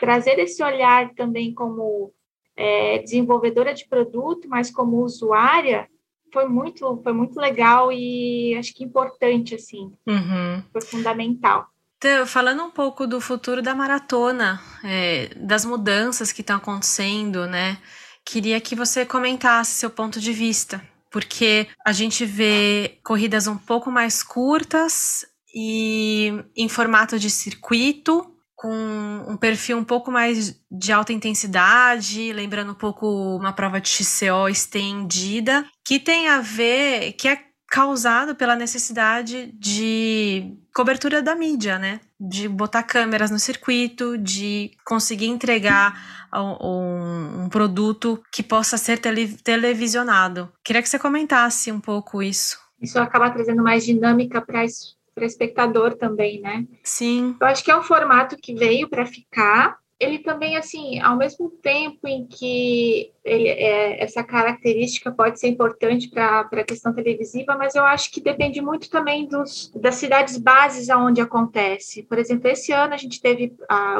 trazer 0.00 0.36
esse 0.40 0.60
olhar 0.60 1.14
também 1.14 1.54
como 1.54 2.12
é, 2.56 2.98
desenvolvedora 2.98 3.72
de 3.72 3.86
produto, 3.86 4.48
mas 4.48 4.72
como 4.72 5.04
usuária, 5.04 5.88
foi 6.32 6.48
muito, 6.48 7.00
foi 7.04 7.12
muito 7.12 7.38
legal 7.38 7.92
e 7.92 8.56
acho 8.58 8.74
que 8.74 8.82
importante, 8.82 9.54
assim, 9.54 9.92
uhum. 10.04 10.62
foi 10.72 10.80
fundamental. 10.80 11.68
Então, 12.06 12.26
falando 12.26 12.62
um 12.62 12.70
pouco 12.70 13.06
do 13.06 13.18
futuro 13.18 13.62
da 13.62 13.74
maratona, 13.74 14.60
é, 14.84 15.30
das 15.36 15.64
mudanças 15.64 16.32
que 16.32 16.42
estão 16.42 16.56
acontecendo, 16.58 17.46
né? 17.46 17.78
Queria 18.22 18.60
que 18.60 18.76
você 18.76 19.06
comentasse 19.06 19.78
seu 19.78 19.88
ponto 19.88 20.20
de 20.20 20.30
vista 20.30 20.86
porque 21.10 21.66
a 21.82 21.92
gente 21.92 22.26
vê 22.26 22.98
corridas 23.02 23.46
um 23.46 23.56
pouco 23.56 23.90
mais 23.90 24.22
curtas 24.22 25.24
e 25.54 26.30
em 26.54 26.68
formato 26.68 27.18
de 27.18 27.30
circuito, 27.30 28.30
com 28.54 29.24
um 29.26 29.36
perfil 29.36 29.78
um 29.78 29.84
pouco 29.84 30.10
mais 30.10 30.60
de 30.70 30.92
alta 30.92 31.12
intensidade, 31.12 32.34
lembrando 32.34 32.72
um 32.72 32.74
pouco 32.74 33.06
uma 33.36 33.52
prova 33.52 33.80
de 33.80 33.88
XCO 33.88 34.46
estendida, 34.50 35.64
que 35.82 35.98
tem 35.98 36.28
a 36.28 36.42
ver, 36.42 37.12
que 37.12 37.28
é 37.28 37.53
causado 37.74 38.36
pela 38.36 38.54
necessidade 38.54 39.50
de 39.58 40.56
cobertura 40.72 41.20
da 41.20 41.34
mídia, 41.34 41.76
né? 41.76 41.98
De 42.20 42.48
botar 42.48 42.84
câmeras 42.84 43.32
no 43.32 43.38
circuito, 43.40 44.16
de 44.16 44.70
conseguir 44.86 45.26
entregar 45.26 46.28
um, 46.32 47.42
um 47.42 47.48
produto 47.48 48.22
que 48.32 48.44
possa 48.44 48.78
ser 48.78 49.00
tele, 49.00 49.36
televisionado. 49.42 50.52
Queria 50.62 50.80
que 50.80 50.88
você 50.88 51.00
comentasse 51.00 51.72
um 51.72 51.80
pouco 51.80 52.22
isso. 52.22 52.60
Isso 52.80 52.96
acaba 52.96 53.28
trazendo 53.30 53.60
mais 53.64 53.84
dinâmica 53.84 54.40
para 54.40 54.64
para 55.12 55.26
espectador 55.26 55.96
também, 55.96 56.40
né? 56.40 56.66
Sim. 56.84 57.36
Eu 57.40 57.46
acho 57.48 57.64
que 57.64 57.70
é 57.72 57.76
um 57.76 57.82
formato 57.82 58.36
que 58.36 58.54
veio 58.54 58.88
para 58.88 59.04
ficar. 59.04 59.78
Ele 59.98 60.18
também, 60.18 60.56
assim, 60.56 61.00
ao 61.00 61.16
mesmo 61.16 61.50
tempo 61.50 62.06
em 62.06 62.26
que 62.26 63.13
ele, 63.24 63.48
é, 63.48 64.02
essa 64.02 64.22
característica 64.22 65.10
pode 65.10 65.40
ser 65.40 65.48
importante 65.48 66.08
para 66.10 66.40
a 66.40 66.64
questão 66.64 66.92
televisiva, 66.92 67.56
mas 67.56 67.74
eu 67.74 67.84
acho 67.84 68.10
que 68.10 68.20
depende 68.20 68.60
muito 68.60 68.90
também 68.90 69.26
dos, 69.26 69.72
das 69.74 69.94
cidades 69.94 70.36
bases 70.36 70.90
aonde 70.90 71.20
acontece. 71.20 72.02
Por 72.02 72.18
exemplo, 72.18 72.48
esse 72.48 72.72
ano 72.72 72.92
a 72.92 72.98
gente 72.98 73.20
teve 73.20 73.54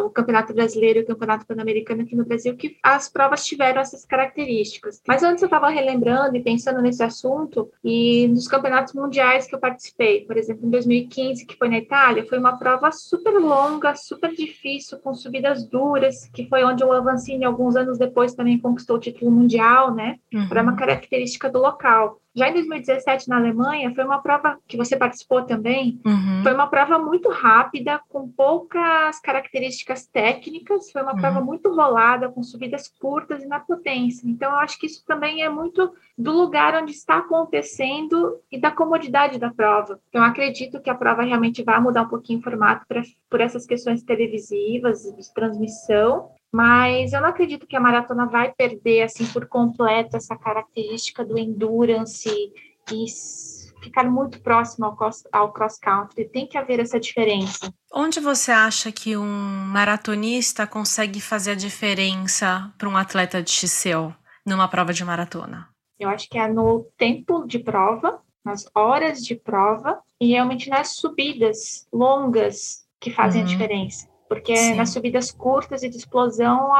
o 0.04 0.10
Campeonato 0.10 0.52
Brasileiro 0.52 0.98
e 0.98 1.02
o 1.02 1.06
Campeonato 1.06 1.46
Pan-Americano 1.46 2.02
aqui 2.02 2.14
no 2.14 2.24
Brasil, 2.24 2.54
que 2.56 2.76
as 2.82 3.08
provas 3.08 3.44
tiveram 3.44 3.80
essas 3.80 4.04
características. 4.04 5.00
Mas 5.06 5.22
antes 5.22 5.42
eu 5.42 5.46
estava 5.46 5.68
relembrando 5.68 6.36
e 6.36 6.42
pensando 6.42 6.82
nesse 6.82 7.02
assunto, 7.02 7.70
e 7.82 8.28
nos 8.28 8.46
campeonatos 8.46 8.92
mundiais 8.92 9.46
que 9.46 9.54
eu 9.54 9.58
participei, 9.58 10.26
por 10.26 10.36
exemplo, 10.36 10.66
em 10.66 10.70
2015, 10.70 11.46
que 11.46 11.56
foi 11.56 11.68
na 11.68 11.78
Itália, 11.78 12.26
foi 12.26 12.38
uma 12.38 12.58
prova 12.58 12.92
super 12.92 13.32
longa, 13.38 13.94
super 13.94 14.34
difícil, 14.34 14.98
com 14.98 15.14
subidas 15.14 15.64
duras, 15.64 16.28
que 16.32 16.46
foi 16.48 16.62
onde 16.64 16.84
o 16.84 16.92
Avancini, 16.92 17.44
alguns 17.44 17.76
anos 17.76 17.98
depois, 17.98 18.34
também 18.34 18.58
conquistou 18.58 18.96
o 18.96 19.00
título 19.14 19.30
mundial, 19.30 19.94
né? 19.94 20.18
Uhum. 20.32 20.48
Para 20.48 20.62
uma 20.62 20.76
característica 20.76 21.48
do 21.48 21.60
local. 21.60 22.20
Já 22.36 22.48
em 22.48 22.54
2017, 22.54 23.28
na 23.28 23.36
Alemanha, 23.36 23.94
foi 23.94 24.04
uma 24.04 24.20
prova 24.20 24.58
que 24.66 24.76
você 24.76 24.96
participou 24.96 25.42
também. 25.42 26.00
Uhum. 26.04 26.42
Foi 26.42 26.52
uma 26.52 26.66
prova 26.66 26.98
muito 26.98 27.30
rápida, 27.30 28.00
com 28.08 28.28
poucas 28.28 29.20
características 29.20 30.04
técnicas. 30.06 30.90
Foi 30.90 31.02
uma 31.02 31.12
uhum. 31.12 31.20
prova 31.20 31.40
muito 31.40 31.72
rolada, 31.72 32.28
com 32.28 32.42
subidas 32.42 32.88
curtas 32.88 33.44
e 33.44 33.46
na 33.46 33.60
potência. 33.60 34.28
Então, 34.28 34.50
eu 34.50 34.58
acho 34.58 34.78
que 34.80 34.86
isso 34.86 35.04
também 35.06 35.44
é 35.44 35.48
muito 35.48 35.92
do 36.18 36.32
lugar 36.32 36.74
onde 36.74 36.90
está 36.90 37.18
acontecendo 37.18 38.40
e 38.50 38.58
da 38.58 38.72
comodidade 38.72 39.38
da 39.38 39.52
prova. 39.52 40.00
Então, 40.08 40.24
acredito 40.24 40.80
que 40.80 40.90
a 40.90 40.94
prova 40.94 41.22
realmente 41.22 41.62
vai 41.62 41.80
mudar 41.80 42.02
um 42.02 42.08
pouquinho 42.08 42.40
o 42.40 42.42
formato 42.42 42.84
pra, 42.88 43.02
por 43.30 43.40
essas 43.40 43.64
questões 43.64 44.02
televisivas, 44.02 45.02
de 45.02 45.32
transmissão. 45.32 46.30
Mas 46.54 47.12
eu 47.12 47.20
não 47.20 47.30
acredito 47.30 47.66
que 47.66 47.74
a 47.74 47.80
maratona 47.80 48.26
vai 48.26 48.52
perder 48.52 49.02
assim 49.02 49.26
por 49.26 49.44
completo 49.48 50.16
essa 50.16 50.36
característica 50.36 51.24
do 51.24 51.36
endurance 51.36 52.30
e 52.92 53.04
ficar 53.82 54.08
muito 54.08 54.40
próximo 54.40 54.86
ao 54.86 54.96
cross, 54.96 55.24
ao 55.32 55.52
cross 55.52 55.76
country. 55.80 56.28
Tem 56.28 56.46
que 56.46 56.56
haver 56.56 56.78
essa 56.78 57.00
diferença. 57.00 57.74
Onde 57.92 58.20
você 58.20 58.52
acha 58.52 58.92
que 58.92 59.16
um 59.16 59.26
maratonista 59.26 60.64
consegue 60.64 61.20
fazer 61.20 61.50
a 61.50 61.56
diferença 61.56 62.72
para 62.78 62.88
um 62.88 62.96
atleta 62.96 63.42
de 63.42 63.50
XCO 63.50 64.14
numa 64.46 64.68
prova 64.68 64.92
de 64.92 65.04
maratona? 65.04 65.68
Eu 65.98 66.08
acho 66.08 66.28
que 66.28 66.38
é 66.38 66.46
no 66.46 66.86
tempo 66.96 67.48
de 67.48 67.58
prova, 67.58 68.22
nas 68.44 68.64
horas 68.76 69.24
de 69.26 69.34
prova 69.34 70.00
e 70.20 70.28
realmente 70.28 70.70
nas 70.70 70.90
subidas 70.90 71.88
longas 71.92 72.84
que 73.00 73.10
fazem 73.10 73.42
uhum. 73.42 73.48
a 73.48 73.50
diferença 73.50 74.13
porque 74.28 74.56
Sim. 74.56 74.74
nas 74.74 74.90
subidas 74.90 75.30
curtas 75.30 75.82
e 75.82 75.88
de 75.88 75.96
explosão, 75.96 76.70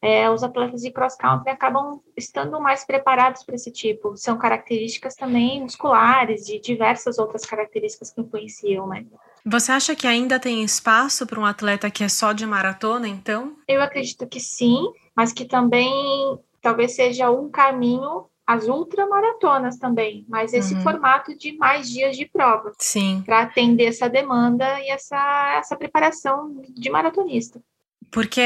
é, 0.00 0.28
os 0.30 0.42
atletas 0.42 0.82
de 0.82 0.90
cross-country 0.90 1.50
acabam 1.50 2.00
estando 2.16 2.60
mais 2.60 2.84
preparados 2.84 3.42
para 3.42 3.54
esse 3.54 3.70
tipo. 3.70 4.16
São 4.16 4.38
características 4.38 5.14
também 5.14 5.62
musculares, 5.62 6.44
de 6.44 6.58
diversas 6.58 7.18
outras 7.18 7.44
características 7.44 8.10
que 8.10 8.20
influenciam, 8.20 8.86
né? 8.86 9.04
Você 9.44 9.70
acha 9.70 9.94
que 9.94 10.06
ainda 10.06 10.40
tem 10.40 10.64
espaço 10.64 11.26
para 11.26 11.38
um 11.38 11.44
atleta 11.44 11.90
que 11.90 12.02
é 12.02 12.08
só 12.08 12.32
de 12.32 12.44
maratona, 12.44 13.06
então? 13.06 13.56
Eu 13.68 13.80
acredito 13.80 14.26
que 14.26 14.40
sim, 14.40 14.92
mas 15.14 15.32
que 15.32 15.44
também 15.44 15.90
talvez 16.60 16.96
seja 16.96 17.30
um 17.30 17.48
caminho 17.48 18.26
as 18.46 18.68
ultramaratonas 18.68 19.76
também, 19.76 20.24
mas 20.28 20.52
esse 20.52 20.74
uhum. 20.74 20.82
formato 20.82 21.36
de 21.36 21.56
mais 21.56 21.90
dias 21.90 22.16
de 22.16 22.26
prova. 22.26 22.72
Sim. 22.78 23.22
Para 23.26 23.40
atender 23.40 23.86
essa 23.86 24.08
demanda 24.08 24.80
e 24.80 24.90
essa, 24.90 25.56
essa 25.58 25.74
preparação 25.74 26.62
de 26.68 26.88
maratonista. 26.88 27.60
Porque 28.10 28.42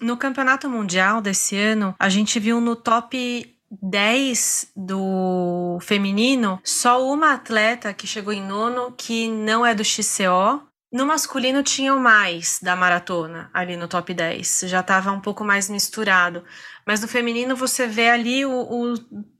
no 0.00 0.16
campeonato 0.16 0.68
mundial 0.68 1.20
desse 1.20 1.56
ano, 1.56 1.94
a 1.98 2.08
gente 2.08 2.38
viu 2.38 2.60
no 2.60 2.76
top 2.76 3.56
10 3.70 4.72
do 4.76 5.78
feminino, 5.80 6.60
só 6.64 7.04
uma 7.04 7.34
atleta 7.34 7.92
que 7.92 8.06
chegou 8.06 8.32
em 8.32 8.42
nono 8.42 8.92
que 8.96 9.28
não 9.28 9.64
é 9.64 9.74
do 9.74 9.84
XCO. 9.84 10.62
No 10.92 11.06
masculino 11.06 11.62
tinham 11.62 12.00
mais 12.00 12.58
da 12.60 12.74
maratona 12.74 13.48
ali 13.54 13.76
no 13.76 13.86
top 13.86 14.12
10, 14.12 14.64
já 14.66 14.80
estava 14.80 15.12
um 15.12 15.20
pouco 15.20 15.44
mais 15.44 15.70
misturado. 15.70 16.44
Mas 16.84 17.00
no 17.00 17.06
feminino 17.06 17.54
você 17.54 17.86
vê 17.86 18.10
ali 18.10 18.44
o, 18.44 18.50
o 18.50 18.94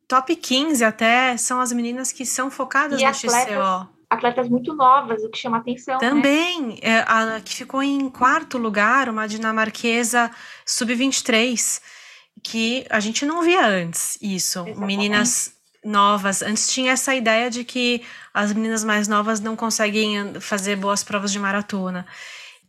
top 0.07 0.35
15 0.37 0.85
até 0.85 1.37
são 1.37 1.61
as 1.61 1.73
meninas 1.73 2.13
que 2.13 2.25
são 2.25 2.51
focadas 2.51 3.01
e 3.01 3.05
no 3.05 3.11
atletas, 3.11 3.49
XCO. 3.49 3.89
Atletas 4.09 4.49
muito 4.49 4.75
novas, 4.75 5.25
o 5.25 5.31
que 5.31 5.39
chama 5.39 5.59
atenção. 5.59 5.99
Né? 6.01 6.09
Também, 6.09 6.79
né? 6.83 7.05
a 7.07 7.41
que 7.41 7.55
ficou 7.55 7.83
em 7.83 8.09
quarto 8.09 8.57
lugar, 8.57 9.09
uma 9.09 9.27
dinamarquesa 9.27 10.31
sub-23, 10.65 11.81
que 12.45 12.87
a 12.89 13.01
gente 13.01 13.27
não 13.27 13.43
via 13.43 13.67
antes 13.67 14.17
isso. 14.23 14.61
Exatamente. 14.61 14.87
Meninas 14.87 15.60
novas. 15.85 16.43
Antes 16.43 16.73
tinha 16.73 16.93
essa 16.93 17.15
ideia 17.15 17.51
de 17.51 17.65
que 17.65 18.03
as 18.33 18.53
meninas 18.53 18.85
mais 18.85 19.09
novas 19.09 19.41
não 19.41 19.57
conseguem 19.57 20.41
fazer 20.41 20.77
boas 20.77 21.03
provas 21.03 21.33
de 21.33 21.39
maratona. 21.39 22.07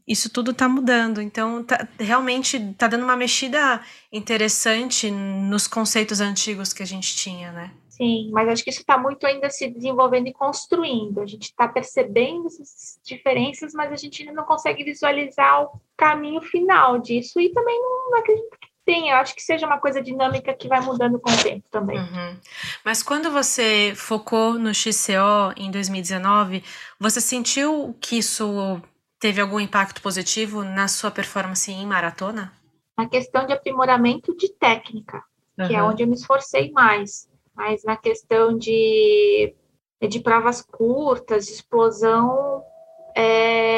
Isso 0.07 0.29
tudo 0.29 0.51
está 0.51 0.67
mudando, 0.67 1.21
então 1.21 1.63
tá, 1.63 1.87
realmente 1.99 2.57
está 2.57 2.87
dando 2.87 3.03
uma 3.03 3.15
mexida 3.15 3.81
interessante 4.11 5.11
nos 5.11 5.67
conceitos 5.67 6.19
antigos 6.19 6.73
que 6.73 6.83
a 6.83 6.87
gente 6.87 7.15
tinha, 7.15 7.51
né? 7.51 7.71
Sim, 7.87 8.31
mas 8.31 8.49
acho 8.49 8.63
que 8.63 8.71
isso 8.71 8.81
está 8.81 8.97
muito 8.97 9.27
ainda 9.27 9.47
se 9.49 9.69
desenvolvendo 9.69 10.27
e 10.27 10.33
construindo. 10.33 11.21
A 11.21 11.25
gente 11.27 11.43
está 11.43 11.67
percebendo 11.67 12.47
essas 12.47 12.99
diferenças, 13.03 13.73
mas 13.73 13.91
a 13.91 13.95
gente 13.95 14.23
ainda 14.23 14.33
não 14.33 14.43
consegue 14.43 14.83
visualizar 14.83 15.65
o 15.65 15.79
caminho 15.95 16.41
final 16.41 16.97
disso 16.97 17.39
e 17.39 17.49
também 17.49 17.79
não 17.79 18.17
acredito 18.17 18.57
tenha. 18.85 19.13
Eu 19.13 19.17
acho 19.17 19.35
que 19.35 19.41
seja 19.41 19.65
uma 19.65 19.79
coisa 19.79 20.01
dinâmica 20.01 20.53
que 20.53 20.67
vai 20.67 20.81
mudando 20.81 21.19
com 21.19 21.31
o 21.31 21.43
tempo 21.43 21.65
também. 21.69 21.97
Uhum. 21.97 22.37
Mas 22.83 23.01
quando 23.01 23.31
você 23.31 23.93
focou 23.95 24.53
no 24.53 24.73
XCO 24.73 25.53
em 25.57 25.71
2019, 25.71 26.63
você 26.99 27.21
sentiu 27.21 27.95
que 27.99 28.17
isso 28.17 28.81
teve 29.19 29.39
algum 29.41 29.59
impacto 29.59 30.01
positivo 30.01 30.63
na 30.63 30.87
sua 30.87 31.11
performance 31.11 31.71
em 31.71 31.85
maratona? 31.85 32.51
Na 32.97 33.07
questão 33.07 33.45
de 33.45 33.53
aprimoramento 33.53 34.35
de 34.35 34.49
técnica, 34.49 35.23
uhum. 35.57 35.67
que 35.67 35.75
é 35.75 35.81
onde 35.81 36.03
eu 36.03 36.07
me 36.07 36.15
esforcei 36.15 36.71
mais 36.71 37.31
mas 37.55 37.83
na 37.83 37.95
questão 37.95 38.57
de, 38.57 39.53
de 40.01 40.19
provas 40.19 40.61
curtas, 40.61 41.45
de 41.45 41.53
explosão, 41.53 42.63
é, 43.15 43.70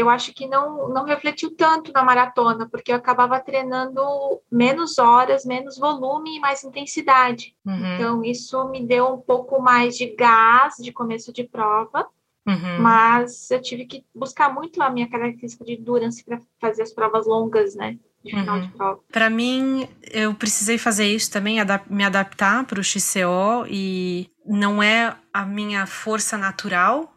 eu 0.00 0.08
acho 0.08 0.32
que 0.32 0.46
não, 0.46 0.88
não 0.88 1.04
refletiu 1.04 1.54
tanto 1.54 1.92
na 1.92 2.02
maratona, 2.02 2.68
porque 2.68 2.90
eu 2.90 2.96
acabava 2.96 3.38
treinando 3.38 4.02
menos 4.50 4.98
horas, 4.98 5.44
menos 5.44 5.78
volume 5.78 6.36
e 6.36 6.40
mais 6.40 6.64
intensidade. 6.64 7.54
Uhum. 7.64 7.94
Então, 7.94 8.24
isso 8.24 8.64
me 8.68 8.84
deu 8.84 9.14
um 9.14 9.20
pouco 9.20 9.60
mais 9.60 9.96
de 9.96 10.06
gás 10.06 10.76
de 10.80 10.90
começo 10.92 11.32
de 11.32 11.44
prova, 11.44 12.06
uhum. 12.46 12.80
mas 12.80 13.50
eu 13.50 13.60
tive 13.60 13.84
que 13.84 14.04
buscar 14.14 14.52
muito 14.52 14.82
a 14.82 14.90
minha 14.90 15.08
característica 15.08 15.64
de 15.64 15.74
endurance 15.74 16.24
para 16.24 16.40
fazer 16.60 16.82
as 16.82 16.92
provas 16.92 17.26
longas, 17.26 17.74
né? 17.74 17.98
de 18.22 18.32
final 18.32 18.56
uhum. 18.56 18.66
de 18.66 18.68
prova. 18.72 19.00
Para 19.10 19.30
mim, 19.30 19.88
eu 20.02 20.34
precisei 20.34 20.76
fazer 20.76 21.06
isso 21.06 21.30
também, 21.30 21.56
me 21.88 22.04
adaptar 22.04 22.64
para 22.64 22.78
o 22.78 22.84
XCO 22.84 23.66
e 23.66 24.30
não 24.44 24.82
é 24.82 25.16
a 25.32 25.46
minha 25.46 25.86
força 25.86 26.36
natural, 26.36 27.10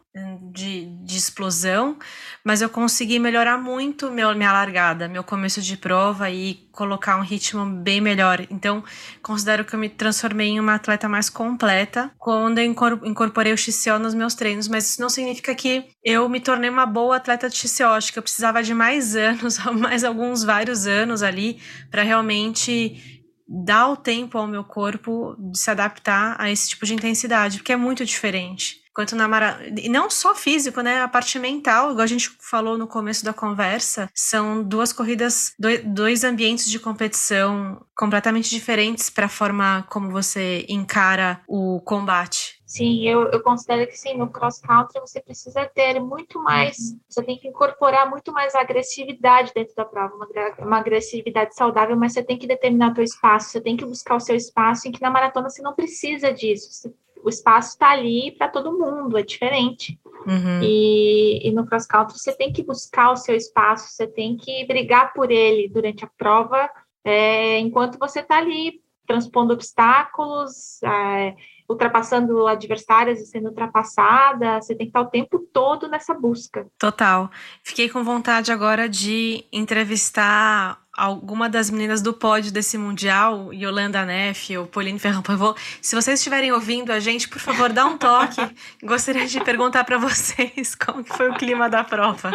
de, 0.52 0.86
de 1.02 1.16
explosão, 1.16 1.98
mas 2.44 2.62
eu 2.62 2.70
consegui 2.70 3.18
melhorar 3.18 3.58
muito 3.58 4.12
meu, 4.12 4.32
minha 4.34 4.52
largada, 4.52 5.08
meu 5.08 5.24
começo 5.24 5.60
de 5.60 5.76
prova 5.76 6.30
e 6.30 6.68
colocar 6.70 7.16
um 7.16 7.22
ritmo 7.22 7.66
bem 7.66 8.00
melhor. 8.00 8.46
Então, 8.48 8.84
considero 9.20 9.64
que 9.64 9.74
eu 9.74 9.78
me 9.78 9.88
transformei 9.88 10.50
em 10.50 10.60
uma 10.60 10.76
atleta 10.76 11.08
mais 11.08 11.28
completa 11.28 12.12
quando 12.16 12.58
eu 12.58 12.64
incorporei 12.64 13.52
o 13.52 13.58
XCO 13.58 13.98
nos 13.98 14.14
meus 14.14 14.34
treinos, 14.34 14.68
mas 14.68 14.90
isso 14.90 15.00
não 15.00 15.10
significa 15.10 15.52
que 15.54 15.86
eu 16.04 16.28
me 16.28 16.38
tornei 16.38 16.70
uma 16.70 16.86
boa 16.86 17.16
atleta 17.16 17.48
de 17.48 17.56
XCO. 17.56 17.88
Acho 17.88 18.12
que 18.12 18.18
eu 18.18 18.22
precisava 18.22 18.62
de 18.62 18.72
mais 18.72 19.14
anos, 19.16 19.58
mais 19.58 20.04
alguns 20.04 20.44
vários 20.44 20.86
anos 20.86 21.24
ali, 21.24 21.60
para 21.90 22.04
realmente 22.04 23.20
dar 23.46 23.88
o 23.88 23.96
tempo 23.96 24.38
ao 24.38 24.46
meu 24.46 24.62
corpo 24.64 25.36
de 25.38 25.58
se 25.58 25.70
adaptar 25.70 26.36
a 26.38 26.50
esse 26.50 26.70
tipo 26.70 26.86
de 26.86 26.94
intensidade, 26.94 27.58
porque 27.58 27.72
é 27.72 27.76
muito 27.76 28.04
diferente 28.04 28.83
quanto 28.94 29.16
na 29.16 29.26
mara... 29.26 29.60
E 29.76 29.88
não 29.88 30.08
só 30.08 30.34
físico, 30.34 30.80
né? 30.80 31.02
A 31.02 31.08
parte 31.08 31.38
mental, 31.38 31.90
igual 31.90 32.04
a 32.04 32.06
gente 32.06 32.30
falou 32.40 32.78
no 32.78 32.86
começo 32.86 33.24
da 33.24 33.32
conversa, 33.32 34.08
são 34.14 34.62
duas 34.62 34.92
corridas, 34.92 35.54
dois 35.84 36.24
ambientes 36.24 36.70
de 36.70 36.78
competição 36.78 37.84
completamente 37.96 38.50
diferentes 38.50 39.10
para 39.10 39.26
a 39.26 39.28
forma 39.28 39.84
como 39.90 40.10
você 40.10 40.64
encara 40.68 41.40
o 41.46 41.80
combate. 41.80 42.62
Sim, 42.66 43.06
eu, 43.06 43.30
eu 43.30 43.40
considero 43.40 43.86
que 43.86 43.96
sim, 43.96 44.16
no 44.16 44.28
cross 44.28 44.58
country 44.60 44.98
você 44.98 45.20
precisa 45.20 45.64
ter 45.66 46.00
muito 46.00 46.42
mais, 46.42 46.76
você 47.08 47.22
tem 47.22 47.38
que 47.38 47.46
incorporar 47.46 48.10
muito 48.10 48.32
mais 48.32 48.54
agressividade 48.54 49.52
dentro 49.54 49.76
da 49.76 49.84
prova, 49.84 50.12
uma, 50.16 50.26
uma 50.58 50.78
agressividade 50.78 51.54
saudável, 51.54 51.96
mas 51.96 52.14
você 52.14 52.22
tem 52.24 52.36
que 52.36 52.48
determinar 52.48 52.90
o 52.90 52.94
seu 52.96 53.04
espaço, 53.04 53.50
você 53.50 53.60
tem 53.60 53.76
que 53.76 53.84
buscar 53.84 54.16
o 54.16 54.20
seu 54.20 54.34
espaço, 54.34 54.88
em 54.88 54.92
que 54.92 55.00
na 55.00 55.10
maratona 55.10 55.48
você 55.48 55.62
não 55.62 55.74
precisa 55.74 56.32
disso. 56.32 56.72
Você 56.72 56.92
o 57.24 57.28
espaço 57.28 57.70
está 57.70 57.90
ali 57.90 58.32
para 58.32 58.48
todo 58.48 58.76
mundo, 58.78 59.16
é 59.16 59.22
diferente. 59.22 59.98
Uhum. 60.26 60.62
E, 60.62 61.48
e, 61.48 61.50
no 61.52 61.66
cross 61.66 61.86
country 61.86 62.18
você 62.18 62.32
tem 62.36 62.52
que 62.52 62.62
buscar 62.62 63.10
o 63.10 63.16
seu 63.16 63.34
espaço, 63.34 63.90
você 63.90 64.06
tem 64.06 64.36
que 64.36 64.64
brigar 64.66 65.12
por 65.14 65.30
ele 65.30 65.68
durante 65.68 66.04
a 66.04 66.10
prova, 66.18 66.70
é, 67.02 67.58
enquanto 67.58 67.98
você 67.98 68.20
está 68.20 68.36
ali 68.36 68.82
transpondo 69.06 69.52
obstáculos, 69.52 70.82
é, 70.82 71.34
ultrapassando 71.68 72.46
adversárias 72.46 73.20
e 73.20 73.26
sendo 73.26 73.48
ultrapassada, 73.48 74.60
você 74.60 74.74
tem 74.74 74.86
que 74.86 74.90
estar 74.90 75.00
o 75.00 75.10
tempo 75.10 75.38
todo 75.52 75.88
nessa 75.88 76.14
busca. 76.14 76.66
Total. 76.78 77.30
Fiquei 77.62 77.88
com 77.88 78.04
vontade 78.04 78.52
agora 78.52 78.88
de 78.88 79.44
entrevistar 79.52 80.82
alguma 80.96 81.48
das 81.48 81.70
meninas 81.70 82.00
do 82.00 82.12
pódio 82.12 82.52
desse 82.52 82.78
mundial, 82.78 83.52
Yolanda 83.52 84.04
Neff 84.04 84.56
ou 84.56 84.66
Pauline 84.66 84.98
Ferrão 84.98 85.22
Pavô. 85.22 85.54
Se 85.82 85.96
vocês 85.96 86.20
estiverem 86.20 86.52
ouvindo 86.52 86.92
a 86.92 87.00
gente, 87.00 87.28
por 87.28 87.40
favor, 87.40 87.72
dá 87.72 87.84
um 87.84 87.98
toque. 87.98 88.40
Gostaria 88.82 89.26
de 89.26 89.40
perguntar 89.40 89.84
para 89.84 89.98
vocês 89.98 90.74
como 90.74 91.04
foi 91.04 91.30
o 91.30 91.34
clima 91.34 91.68
da 91.68 91.82
prova. 91.82 92.30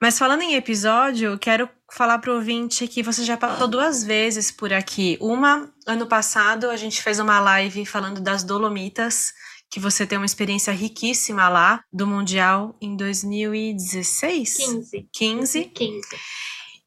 Mas 0.00 0.18
falando 0.18 0.42
em 0.42 0.54
episódio, 0.54 1.38
quero 1.38 1.68
falar 1.92 2.18
para 2.18 2.32
o 2.32 2.36
ouvinte 2.36 2.88
que 2.88 3.02
você 3.02 3.22
já 3.22 3.36
passou 3.36 3.68
duas 3.68 4.02
vezes 4.02 4.50
por 4.50 4.72
aqui. 4.72 5.18
Uma, 5.20 5.70
ano 5.86 6.06
passado, 6.06 6.70
a 6.70 6.76
gente 6.76 7.02
fez 7.02 7.18
uma 7.18 7.38
live 7.38 7.84
falando 7.84 8.20
das 8.20 8.42
Dolomitas, 8.42 9.34
que 9.70 9.78
você 9.78 10.06
tem 10.06 10.16
uma 10.16 10.26
experiência 10.26 10.72
riquíssima 10.72 11.48
lá, 11.48 11.84
do 11.92 12.06
Mundial 12.06 12.74
em 12.80 12.96
2016? 12.96 14.56
15. 14.56 15.08
15. 15.12 15.64
15. 15.64 16.08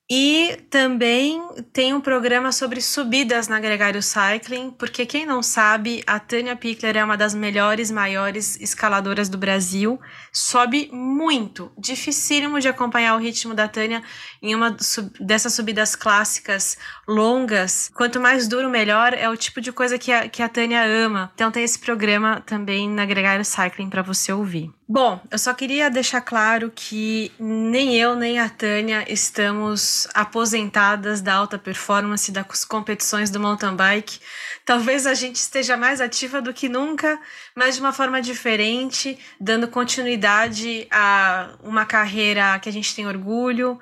E 0.09 0.57
também 0.69 1.41
tem 1.73 1.91
um 1.91 1.99
programa 1.99 2.51
sobre 2.51 2.79
subidas 2.79 3.47
na 3.47 3.59
Gregário 3.59 4.03
Cycling, 4.03 4.69
porque 4.69 5.03
quem 5.03 5.25
não 5.25 5.41
sabe, 5.41 6.03
a 6.05 6.19
Tânia 6.19 6.55
Pickler 6.55 6.95
é 6.95 7.03
uma 7.03 7.17
das 7.17 7.33
melhores, 7.33 7.89
maiores 7.89 8.59
escaladoras 8.61 9.29
do 9.29 9.37
Brasil. 9.37 9.99
Sobe 10.31 10.89
muito, 10.93 11.71
dificílimo 11.75 12.59
de 12.59 12.67
acompanhar 12.67 13.15
o 13.15 13.19
ritmo 13.19 13.55
da 13.55 13.67
Tânia 13.67 14.03
em 14.43 14.53
uma 14.53 14.77
dessas 15.19 15.53
subidas 15.53 15.95
clássicas, 15.95 16.77
longas. 17.07 17.89
Quanto 17.95 18.19
mais 18.19 18.47
duro, 18.47 18.69
melhor. 18.69 19.11
É 19.15 19.27
o 19.27 19.35
tipo 19.35 19.59
de 19.59 19.71
coisa 19.71 19.97
que 19.97 20.11
a, 20.11 20.29
que 20.29 20.43
a 20.43 20.49
Tânia 20.49 20.85
ama. 20.85 21.31
Então 21.33 21.49
tem 21.49 21.63
esse 21.63 21.79
programa 21.79 22.43
também 22.45 22.87
na 22.87 23.07
Gregário 23.07 23.43
Cycling 23.43 23.89
para 23.89 24.03
você 24.03 24.31
ouvir. 24.31 24.71
Bom, 24.87 25.19
eu 25.31 25.39
só 25.39 25.51
queria 25.51 25.89
deixar 25.89 26.21
claro 26.21 26.71
que 26.73 27.31
nem 27.39 27.95
eu 27.95 28.15
nem 28.15 28.37
a 28.37 28.47
Tânia 28.47 29.03
estamos 29.11 29.94
aposentadas 30.13 31.21
da 31.21 31.33
alta 31.33 31.57
performance 31.57 32.31
das 32.31 32.65
competições 32.65 33.29
do 33.29 33.39
mountain 33.39 33.75
bike. 33.75 34.19
Talvez 34.65 35.05
a 35.05 35.13
gente 35.13 35.35
esteja 35.35 35.77
mais 35.77 36.01
ativa 36.01 36.41
do 36.41 36.53
que 36.53 36.67
nunca, 36.67 37.19
mas 37.55 37.75
de 37.75 37.81
uma 37.81 37.93
forma 37.93 38.21
diferente, 38.21 39.17
dando 39.39 39.67
continuidade 39.67 40.87
a 40.91 41.55
uma 41.63 41.85
carreira 41.85 42.59
que 42.59 42.69
a 42.69 42.71
gente 42.71 42.95
tem 42.95 43.07
orgulho 43.07 43.79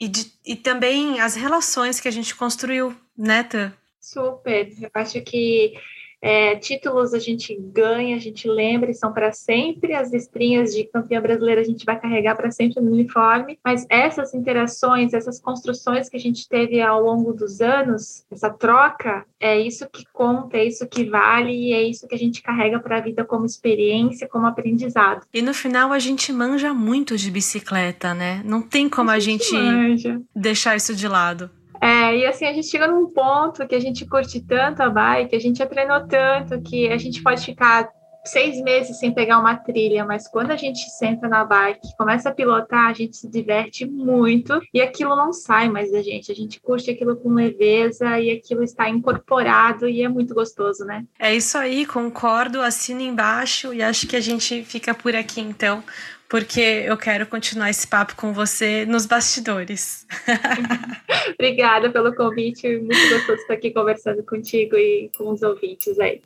e, 0.00 0.08
de, 0.08 0.32
e 0.44 0.56
também 0.56 1.20
as 1.20 1.34
relações 1.34 2.00
que 2.00 2.08
a 2.08 2.12
gente 2.12 2.34
construiu, 2.34 2.94
né, 3.16 3.42
Tã? 3.42 3.72
Super. 4.00 4.72
Eu 4.80 4.90
acho 4.94 5.20
que 5.22 5.74
é, 6.20 6.56
títulos 6.56 7.14
a 7.14 7.18
gente 7.18 7.56
ganha, 7.72 8.16
a 8.16 8.18
gente 8.18 8.48
lembra 8.48 8.90
e 8.90 8.94
são 8.94 9.12
para 9.12 9.32
sempre. 9.32 9.94
As 9.94 10.12
listrinhas 10.12 10.74
de 10.74 10.84
campeã 10.84 11.20
brasileira 11.20 11.60
a 11.60 11.64
gente 11.64 11.84
vai 11.84 11.98
carregar 11.98 12.36
para 12.36 12.50
sempre 12.50 12.80
no 12.80 12.92
uniforme. 12.92 13.58
Mas 13.64 13.86
essas 13.88 14.34
interações, 14.34 15.12
essas 15.12 15.40
construções 15.40 16.08
que 16.08 16.16
a 16.16 16.20
gente 16.20 16.48
teve 16.48 16.80
ao 16.80 17.02
longo 17.02 17.32
dos 17.32 17.60
anos, 17.60 18.24
essa 18.30 18.50
troca, 18.50 19.24
é 19.38 19.58
isso 19.58 19.88
que 19.90 20.04
conta, 20.12 20.56
é 20.56 20.64
isso 20.64 20.86
que 20.88 21.04
vale 21.04 21.52
e 21.52 21.72
é 21.72 21.82
isso 21.82 22.08
que 22.08 22.14
a 22.14 22.18
gente 22.18 22.42
carrega 22.42 22.80
para 22.80 22.98
a 22.98 23.00
vida 23.00 23.24
como 23.24 23.44
experiência, 23.44 24.28
como 24.28 24.46
aprendizado. 24.46 25.26
E 25.32 25.42
no 25.42 25.52
final 25.52 25.92
a 25.92 25.98
gente 25.98 26.32
manja 26.32 26.72
muito 26.72 27.16
de 27.16 27.30
bicicleta, 27.30 28.14
né? 28.14 28.42
Não 28.44 28.62
tem 28.62 28.88
como 28.88 29.10
a, 29.10 29.14
a 29.14 29.18
gente, 29.18 29.50
gente 29.50 30.20
deixar 30.34 30.76
isso 30.76 30.94
de 30.94 31.06
lado. 31.06 31.50
É, 31.80 32.16
e 32.16 32.26
assim, 32.26 32.46
a 32.46 32.52
gente 32.52 32.66
chega 32.66 32.86
num 32.86 33.06
ponto 33.06 33.66
que 33.66 33.74
a 33.74 33.80
gente 33.80 34.06
curte 34.06 34.40
tanto 34.40 34.82
a 34.82 34.90
bike, 34.90 35.36
a 35.36 35.40
gente 35.40 35.58
já 35.58 35.66
treinou 35.66 36.06
tanto 36.06 36.60
que 36.62 36.88
a 36.88 36.96
gente 36.96 37.22
pode 37.22 37.44
ficar 37.44 37.88
seis 38.26 38.60
meses 38.60 38.98
sem 38.98 39.12
pegar 39.12 39.38
uma 39.38 39.56
trilha, 39.56 40.04
mas 40.04 40.28
quando 40.28 40.50
a 40.50 40.56
gente 40.56 40.80
senta 40.90 41.28
na 41.28 41.44
bike, 41.44 41.96
começa 41.96 42.28
a 42.28 42.34
pilotar, 42.34 42.88
a 42.88 42.92
gente 42.92 43.16
se 43.16 43.30
diverte 43.30 43.86
muito 43.86 44.60
e 44.74 44.80
aquilo 44.80 45.14
não 45.16 45.32
sai 45.32 45.68
mais 45.68 45.92
da 45.92 46.02
gente. 46.02 46.30
A 46.30 46.34
gente 46.34 46.60
curte 46.60 46.90
aquilo 46.90 47.16
com 47.16 47.32
leveza 47.32 48.18
e 48.18 48.30
aquilo 48.30 48.62
está 48.62 48.88
incorporado 48.88 49.88
e 49.88 50.02
é 50.02 50.08
muito 50.08 50.34
gostoso, 50.34 50.84
né? 50.84 51.04
É 51.18 51.34
isso 51.34 51.56
aí, 51.56 51.86
concordo, 51.86 52.60
assino 52.60 53.00
embaixo 53.00 53.72
e 53.72 53.82
acho 53.82 54.06
que 54.06 54.16
a 54.16 54.20
gente 54.20 54.64
fica 54.64 54.92
por 54.92 55.14
aqui 55.14 55.40
então 55.40 55.82
porque 56.28 56.60
eu 56.60 56.96
quero 56.96 57.26
continuar 57.26 57.70
esse 57.70 57.86
papo 57.86 58.16
com 58.16 58.32
você 58.32 58.84
nos 58.86 59.06
bastidores. 59.06 60.06
Obrigada 61.34 61.90
pelo 61.90 62.14
convite, 62.14 62.78
muito 62.78 63.08
gostoso 63.10 63.40
estar 63.40 63.54
aqui 63.54 63.70
conversando 63.70 64.22
contigo 64.22 64.76
e 64.76 65.10
com 65.16 65.30
os 65.30 65.42
ouvintes 65.42 65.98
aí. 65.98 66.20